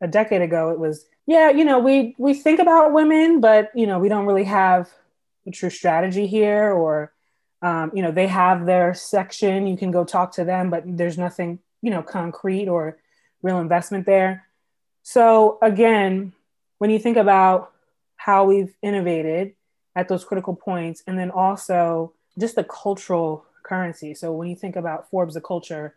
A 0.00 0.08
decade 0.08 0.42
ago, 0.42 0.70
it 0.70 0.78
was, 0.78 1.06
yeah, 1.26 1.50
you 1.50 1.64
know, 1.64 1.78
we 1.78 2.14
we 2.18 2.34
think 2.34 2.60
about 2.60 2.92
women, 2.92 3.40
but 3.40 3.70
you 3.74 3.86
know, 3.86 3.98
we 3.98 4.08
don't 4.08 4.26
really 4.26 4.44
have 4.44 4.90
a 5.46 5.50
true 5.50 5.70
strategy 5.70 6.26
here, 6.26 6.72
or 6.72 7.12
um, 7.62 7.90
you 7.94 8.02
know, 8.02 8.10
they 8.10 8.26
have 8.26 8.66
their 8.66 8.92
section. 8.92 9.66
You 9.66 9.76
can 9.76 9.90
go 9.90 10.04
talk 10.04 10.32
to 10.32 10.44
them, 10.44 10.68
but 10.68 10.82
there's 10.84 11.16
nothing, 11.16 11.60
you 11.80 11.90
know, 11.90 12.02
concrete 12.02 12.68
or 12.68 12.98
real 13.40 13.60
investment 13.60 14.04
there. 14.04 14.46
So 15.02 15.58
again, 15.62 16.33
when 16.78 16.90
you 16.90 16.98
think 16.98 17.16
about 17.16 17.72
how 18.16 18.44
we've 18.44 18.74
innovated 18.82 19.54
at 19.96 20.08
those 20.08 20.24
critical 20.24 20.54
points, 20.54 21.02
and 21.06 21.18
then 21.18 21.30
also 21.30 22.12
just 22.38 22.56
the 22.56 22.64
cultural 22.64 23.44
currency. 23.62 24.14
So 24.14 24.32
when 24.32 24.48
you 24.48 24.56
think 24.56 24.76
about 24.76 25.10
Forbes, 25.10 25.34
the 25.34 25.40
culture, 25.40 25.94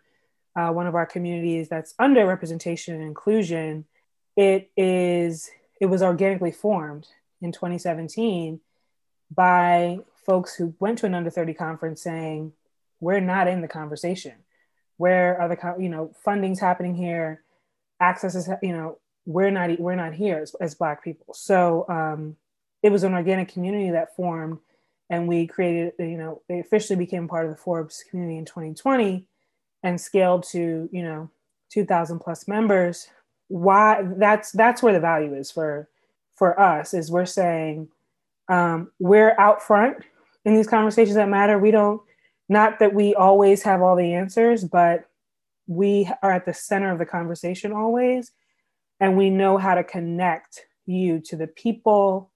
uh, 0.56 0.72
one 0.72 0.88
of 0.88 0.96
our 0.96 1.06
communities 1.06 1.70
that's 1.70 1.94
under 2.00 2.26
representation 2.26 2.96
and 2.96 3.04
inclusion, 3.04 3.86
it 4.36 4.70
is 4.76 5.50
it 5.80 5.88
was 5.88 6.02
organically 6.02 6.52
formed 6.52 7.08
in 7.42 7.52
2017 7.52 8.60
by 9.34 10.00
folks 10.26 10.56
who 10.56 10.74
went 10.80 10.98
to 11.00 11.06
an 11.06 11.14
under 11.14 11.30
30 11.30 11.54
conference 11.54 12.02
saying, 12.02 12.54
"We're 13.00 13.20
not 13.20 13.48
in 13.48 13.62
the 13.62 13.68
conversation. 13.68 14.34
Where 14.98 15.40
are 15.40 15.48
the 15.48 15.76
you 15.80 15.90
know 15.90 16.12
funding's 16.24 16.60
happening 16.60 16.96
here? 16.96 17.44
Access 18.00 18.36
is 18.36 18.50
you 18.62 18.74
know 18.74 19.00
we're 19.28 19.52
not 19.52 19.80
we're 19.80 19.96
not 19.96 20.14
here 20.14 20.40
as, 20.40 20.56
as 20.62 20.74
Black 20.74 21.04
people." 21.04 21.34
So 21.34 21.86
um, 21.90 22.38
it 22.82 22.92
was 22.92 23.04
an 23.04 23.14
organic 23.14 23.50
community 23.50 23.92
that 23.92 24.16
formed, 24.16 24.60
and 25.10 25.28
we 25.28 25.46
created 25.46 25.94
you 26.00 26.18
know 26.18 26.42
they 26.50 26.60
officially 26.60 26.98
became 26.98 27.28
part 27.28 27.46
of 27.46 27.52
the 27.52 27.58
Forbes 27.58 28.04
community 28.10 28.38
in 28.38 28.46
2020 28.46 29.28
and 29.84 30.02
scaled 30.02 30.44
to 30.52 30.90
you 30.92 31.04
know 31.04 31.30
2000 31.72 32.20
plus 32.20 32.48
members. 32.48 33.08
Why 33.50 34.02
that's 34.18 34.52
that's 34.52 34.82
where 34.82 34.94
the 34.94 35.00
value 35.00 35.36
is 35.36 35.52
for 35.52 35.90
for 36.36 36.60
us 36.60 36.94
is 36.94 37.12
we're 37.12 37.26
saying 37.26 37.90
um, 38.50 38.92
we're 39.00 39.36
out 39.38 39.62
front 39.62 39.98
in 40.46 40.56
these 40.56 40.68
conversations 40.68 41.16
that 41.16 41.30
matter. 41.30 41.60
We 41.60 41.72
don't 41.72 42.02
not 42.50 42.80
that 42.80 42.94
we 42.94 43.14
always 43.14 43.64
have 43.64 43.82
all 43.82 43.96
the 43.96 44.14
answers 44.14 44.64
but 44.64 45.10
we 45.68 46.10
are 46.24 46.32
at 46.32 46.46
the 46.46 46.54
center 46.54 46.92
of 46.92 46.98
the 46.98 47.06
conversation 47.06 47.74
always 47.74 48.32
and 49.00 49.18
we 49.18 49.30
know 49.30 49.58
how 49.58 49.76
to 49.76 49.84
connect 49.84 50.66
you 50.86 51.20
to 51.20 51.36
the 51.36 51.48
people 51.48 52.32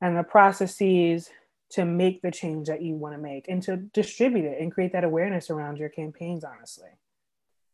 and 0.00 0.16
the 0.16 0.22
processes 0.22 1.30
to 1.70 1.84
make 1.84 2.22
the 2.22 2.30
change 2.30 2.68
that 2.68 2.82
you 2.82 2.94
want 2.94 3.14
to 3.14 3.20
make 3.20 3.48
and 3.48 3.62
to 3.62 3.76
distribute 3.76 4.44
it 4.44 4.60
and 4.60 4.72
create 4.72 4.92
that 4.92 5.04
awareness 5.04 5.50
around 5.50 5.78
your 5.78 5.88
campaigns, 5.88 6.44
honestly. 6.44 6.88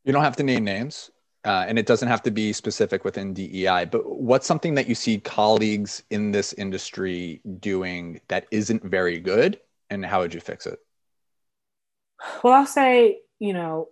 You 0.05 0.12
don't 0.12 0.25
have 0.25 0.37
to 0.37 0.43
name 0.43 0.64
names. 0.64 1.11
Uh, 1.45 1.64
and 1.66 1.79
it 1.79 1.87
doesn't 1.87 2.09
have 2.09 2.23
to 2.23 2.31
be 2.31 2.53
specific 2.53 3.03
within 3.03 3.33
DEI, 3.33 3.87
but 3.87 4.05
what's 4.05 4.47
something 4.47 4.75
that 4.75 4.87
you 4.87 4.95
see 4.95 5.19
colleagues 5.19 6.03
in 6.11 6.33
this 6.33 6.53
industry 6.53 7.40
doing 7.61 8.21
that 8.29 8.47
isn't 8.51 8.85
very 8.85 9.19
good, 9.19 9.59
and 9.88 10.05
how 10.05 10.21
would 10.21 10.35
you 10.35 10.40
fix 10.40 10.66
it? 10.66 10.79
Well, 12.45 12.53
I'll 12.53 12.66
say, 12.66 13.21
you 13.38 13.55
know, 13.55 13.88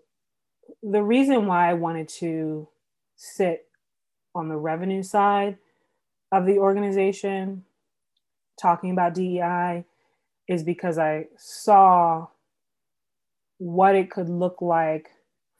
the 0.82 1.02
reason 1.02 1.46
why 1.46 1.70
I 1.70 1.74
wanted 1.74 2.08
to 2.20 2.68
sit 3.16 3.67
on 4.38 4.48
the 4.48 4.56
revenue 4.56 5.02
side 5.02 5.58
of 6.32 6.46
the 6.46 6.58
organization 6.58 7.64
talking 8.60 8.90
about 8.90 9.14
DEI 9.14 9.84
is 10.46 10.62
because 10.62 10.98
I 10.98 11.26
saw 11.36 12.28
what 13.58 13.94
it 13.94 14.10
could 14.10 14.28
look 14.28 14.62
like 14.62 15.10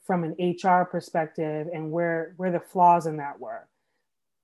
from 0.05 0.23
an 0.23 0.35
HR 0.39 0.85
perspective 0.85 1.67
and 1.73 1.91
where 1.91 2.33
where 2.37 2.51
the 2.51 2.59
flaws 2.59 3.05
in 3.05 3.17
that 3.17 3.39
were. 3.39 3.67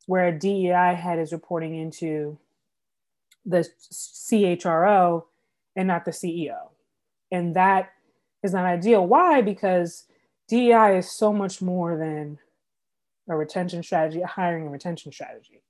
Where 0.05 0.27
a 0.27 0.37
DEI 0.37 0.93
head 0.93 1.17
is 1.17 1.31
reporting 1.31 1.75
into 1.75 2.37
the 3.45 3.67
CHRO 3.91 5.23
and 5.75 5.87
not 5.87 6.05
the 6.05 6.11
CEO. 6.11 6.69
And 7.31 7.55
that 7.55 7.91
is 8.43 8.53
not 8.53 8.65
ideal. 8.65 9.05
Why? 9.05 9.41
Because 9.41 10.03
DEI 10.47 10.99
is 10.99 11.11
so 11.11 11.33
much 11.33 11.61
more 11.61 11.97
than 11.97 12.37
a 13.27 13.35
retention 13.35 13.83
strategy, 13.83 14.21
a 14.21 14.27
hiring 14.27 14.63
and 14.63 14.71
retention 14.71 15.11
strategy. 15.11 15.63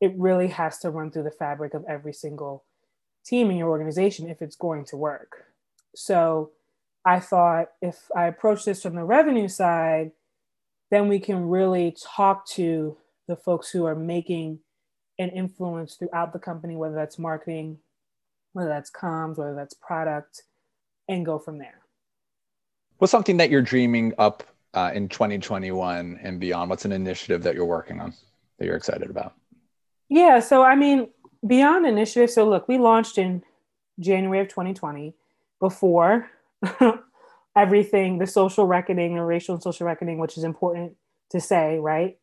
It 0.00 0.12
really 0.16 0.48
has 0.48 0.78
to 0.78 0.90
run 0.90 1.10
through 1.10 1.24
the 1.24 1.30
fabric 1.30 1.74
of 1.74 1.84
every 1.88 2.12
single 2.12 2.64
team 3.24 3.50
in 3.50 3.56
your 3.56 3.68
organization 3.68 4.28
if 4.28 4.42
it's 4.42 4.56
going 4.56 4.84
to 4.86 4.96
work. 4.96 5.44
So 5.94 6.52
I 7.04 7.20
thought 7.20 7.68
if 7.82 8.08
I 8.16 8.26
approach 8.26 8.64
this 8.64 8.82
from 8.82 8.94
the 8.94 9.04
revenue 9.04 9.48
side, 9.48 10.12
then 10.90 11.08
we 11.08 11.18
can 11.18 11.48
really 11.48 11.94
talk 12.02 12.46
to 12.50 12.96
the 13.26 13.36
folks 13.36 13.70
who 13.70 13.84
are 13.86 13.94
making 13.94 14.60
an 15.18 15.30
influence 15.30 15.94
throughout 15.94 16.32
the 16.32 16.38
company, 16.38 16.76
whether 16.76 16.94
that's 16.94 17.18
marketing, 17.18 17.78
whether 18.52 18.68
that's 18.68 18.90
comms, 18.90 19.36
whether 19.36 19.54
that's 19.54 19.74
product, 19.74 20.44
and 21.08 21.26
go 21.26 21.38
from 21.38 21.58
there. 21.58 21.80
What's 22.98 23.10
something 23.10 23.36
that 23.38 23.50
you're 23.50 23.62
dreaming 23.62 24.12
up 24.18 24.42
uh, 24.74 24.90
in 24.94 25.08
2021 25.08 26.20
and 26.22 26.40
beyond? 26.40 26.70
What's 26.70 26.84
an 26.84 26.92
initiative 26.92 27.42
that 27.42 27.54
you're 27.54 27.64
working 27.64 28.00
on 28.00 28.14
that 28.58 28.66
you're 28.66 28.76
excited 28.76 29.10
about? 29.10 29.34
Yeah, 30.08 30.40
so 30.40 30.62
I 30.62 30.74
mean, 30.74 31.08
beyond 31.46 31.86
initiative, 31.86 32.30
so 32.30 32.48
look, 32.48 32.68
we 32.68 32.78
launched 32.78 33.18
in 33.18 33.42
January 34.00 34.40
of 34.40 34.48
2020 34.48 35.14
before 35.60 36.30
everything, 37.56 38.18
the 38.18 38.26
social 38.26 38.66
reckoning, 38.66 39.14
the 39.14 39.22
racial 39.22 39.54
and 39.54 39.62
social 39.62 39.86
reckoning, 39.86 40.18
which 40.18 40.38
is 40.38 40.44
important 40.44 40.96
to 41.30 41.40
say, 41.40 41.78
right? 41.78 42.18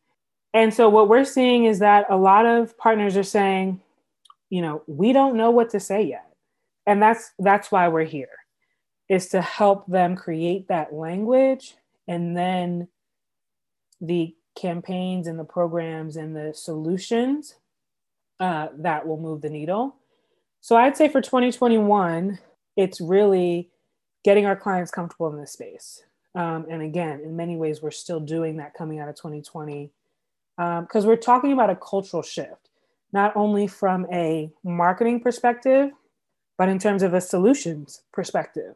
And 0.54 0.72
so 0.72 0.88
what 0.88 1.08
we're 1.08 1.24
seeing 1.24 1.64
is 1.64 1.80
that 1.80 2.06
a 2.08 2.16
lot 2.16 2.46
of 2.46 2.76
partners 2.78 3.16
are 3.16 3.22
saying, 3.22 3.80
you 4.48 4.62
know, 4.62 4.82
we 4.86 5.12
don't 5.12 5.36
know 5.36 5.50
what 5.50 5.70
to 5.70 5.80
say 5.80 6.02
yet. 6.02 6.32
And 6.86 7.02
that's 7.02 7.32
that's 7.38 7.70
why 7.70 7.88
we're 7.88 8.04
here 8.04 8.28
is 9.08 9.28
to 9.28 9.40
help 9.40 9.86
them 9.86 10.16
create 10.16 10.68
that 10.68 10.92
language 10.92 11.76
and 12.06 12.36
then 12.36 12.88
the 14.00 14.34
campaigns 14.54 15.26
and 15.26 15.38
the 15.38 15.44
programs 15.44 16.16
and 16.16 16.34
the 16.34 16.52
solutions 16.54 17.56
uh, 18.40 18.68
that 18.76 19.06
will 19.06 19.18
move 19.18 19.42
the 19.42 19.50
needle. 19.50 19.96
So 20.60 20.76
I'd 20.76 20.96
say 20.96 21.08
for 21.08 21.20
2021, 21.20 22.38
it's 22.76 23.00
really 23.00 23.70
getting 24.24 24.46
our 24.46 24.56
clients 24.56 24.90
comfortable 24.90 25.28
in 25.28 25.38
this 25.38 25.52
space. 25.52 26.02
Um, 26.34 26.66
and 26.68 26.82
again, 26.82 27.20
in 27.20 27.36
many 27.36 27.56
ways, 27.56 27.80
we're 27.80 27.90
still 27.90 28.20
doing 28.20 28.56
that 28.56 28.74
coming 28.74 28.98
out 28.98 29.08
of 29.08 29.14
2020 29.14 29.90
because 30.56 31.04
um, 31.04 31.06
we're 31.06 31.16
talking 31.16 31.52
about 31.52 31.70
a 31.70 31.76
cultural 31.76 32.22
shift, 32.22 32.68
not 33.12 33.34
only 33.36 33.66
from 33.66 34.06
a 34.12 34.50
marketing 34.64 35.20
perspective, 35.20 35.90
but 36.58 36.68
in 36.68 36.78
terms 36.78 37.02
of 37.02 37.14
a 37.14 37.20
solutions 37.20 38.02
perspective. 38.12 38.74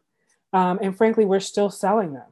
Um, 0.52 0.78
and 0.82 0.96
frankly, 0.96 1.24
we're 1.24 1.40
still 1.40 1.70
selling 1.70 2.12
them. 2.12 2.28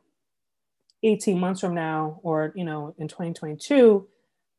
18 1.03 1.39
months 1.39 1.61
from 1.61 1.75
now, 1.75 2.21
or 2.23 2.53
you 2.57 2.65
know, 2.65 2.95
in 2.99 3.09
2022, 3.09 4.07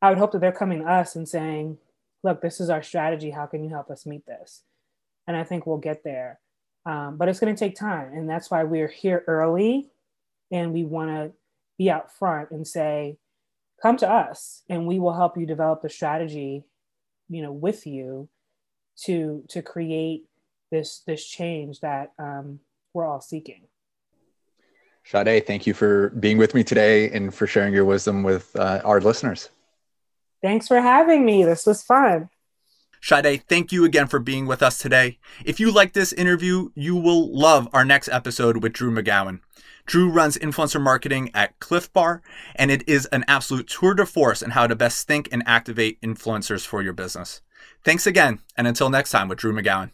I 0.01 0.09
would 0.09 0.17
hope 0.17 0.31
that 0.31 0.39
they're 0.39 0.51
coming 0.51 0.79
to 0.79 0.89
us 0.89 1.15
and 1.15 1.27
saying, 1.27 1.77
"Look, 2.23 2.41
this 2.41 2.59
is 2.61 2.69
our 2.69 2.81
strategy. 2.81 3.31
How 3.31 3.45
can 3.45 3.63
you 3.63 3.69
help 3.69 3.89
us 3.89 4.05
meet 4.05 4.25
this?" 4.25 4.63
And 5.27 5.35
I 5.35 5.43
think 5.43 5.65
we'll 5.65 5.77
get 5.77 6.03
there, 6.03 6.39
um, 6.85 7.17
but 7.17 7.29
it's 7.29 7.39
going 7.39 7.53
to 7.53 7.59
take 7.59 7.75
time, 7.75 8.13
and 8.13 8.29
that's 8.29 8.49
why 8.49 8.63
we're 8.63 8.87
here 8.87 9.23
early, 9.27 9.91
and 10.51 10.73
we 10.73 10.83
want 10.83 11.09
to 11.09 11.33
be 11.77 11.89
out 11.89 12.11
front 12.11 12.51
and 12.51 12.67
say, 12.67 13.17
"Come 13.81 13.97
to 13.97 14.09
us, 14.09 14.63
and 14.69 14.87
we 14.87 14.99
will 14.99 15.13
help 15.13 15.37
you 15.37 15.45
develop 15.45 15.81
the 15.81 15.89
strategy, 15.89 16.65
you 17.29 17.41
know, 17.41 17.51
with 17.51 17.85
you 17.85 18.29
to 19.03 19.43
to 19.49 19.61
create 19.61 20.25
this 20.71 20.99
this 21.05 21.25
change 21.25 21.81
that 21.81 22.13
um, 22.19 22.61
we're 22.93 23.05
all 23.05 23.21
seeking." 23.21 23.68
Sade, 25.09 25.47
thank 25.47 25.65
you 25.65 25.73
for 25.73 26.09
being 26.19 26.37
with 26.37 26.53
me 26.53 26.63
today 26.63 27.09
and 27.09 27.33
for 27.33 27.47
sharing 27.47 27.73
your 27.73 27.83
wisdom 27.83 28.21
with 28.21 28.55
uh, 28.55 28.79
our 28.85 29.01
listeners. 29.01 29.49
Thanks 30.43 30.67
for 30.67 30.79
having 30.79 31.25
me. 31.25 31.43
This 31.43 31.65
was 31.65 31.81
fun. 31.81 32.29
Sade, 33.01 33.43
thank 33.47 33.71
you 33.71 33.85
again 33.85 34.05
for 34.05 34.19
being 34.19 34.45
with 34.45 34.61
us 34.61 34.77
today. 34.77 35.17
If 35.43 35.59
you 35.59 35.71
like 35.71 35.93
this 35.93 36.13
interview, 36.13 36.69
you 36.75 36.95
will 36.95 37.35
love 37.35 37.67
our 37.73 37.83
next 37.83 38.09
episode 38.09 38.61
with 38.61 38.73
Drew 38.73 38.91
McGowan. 38.91 39.39
Drew 39.87 40.11
runs 40.11 40.37
influencer 40.37 40.79
marketing 40.79 41.31
at 41.33 41.57
Clif 41.59 41.91
Bar, 41.91 42.21
and 42.55 42.69
it 42.69 42.87
is 42.87 43.07
an 43.07 43.25
absolute 43.27 43.67
tour 43.67 43.95
de 43.95 44.05
force 44.05 44.43
in 44.43 44.51
how 44.51 44.67
to 44.67 44.75
best 44.75 45.07
think 45.07 45.27
and 45.31 45.41
activate 45.47 45.99
influencers 46.01 46.67
for 46.67 46.83
your 46.83 46.93
business. 46.93 47.41
Thanks 47.83 48.05
again, 48.05 48.39
and 48.55 48.67
until 48.67 48.91
next 48.91 49.09
time 49.09 49.27
with 49.27 49.39
Drew 49.39 49.53
McGowan. 49.53 49.89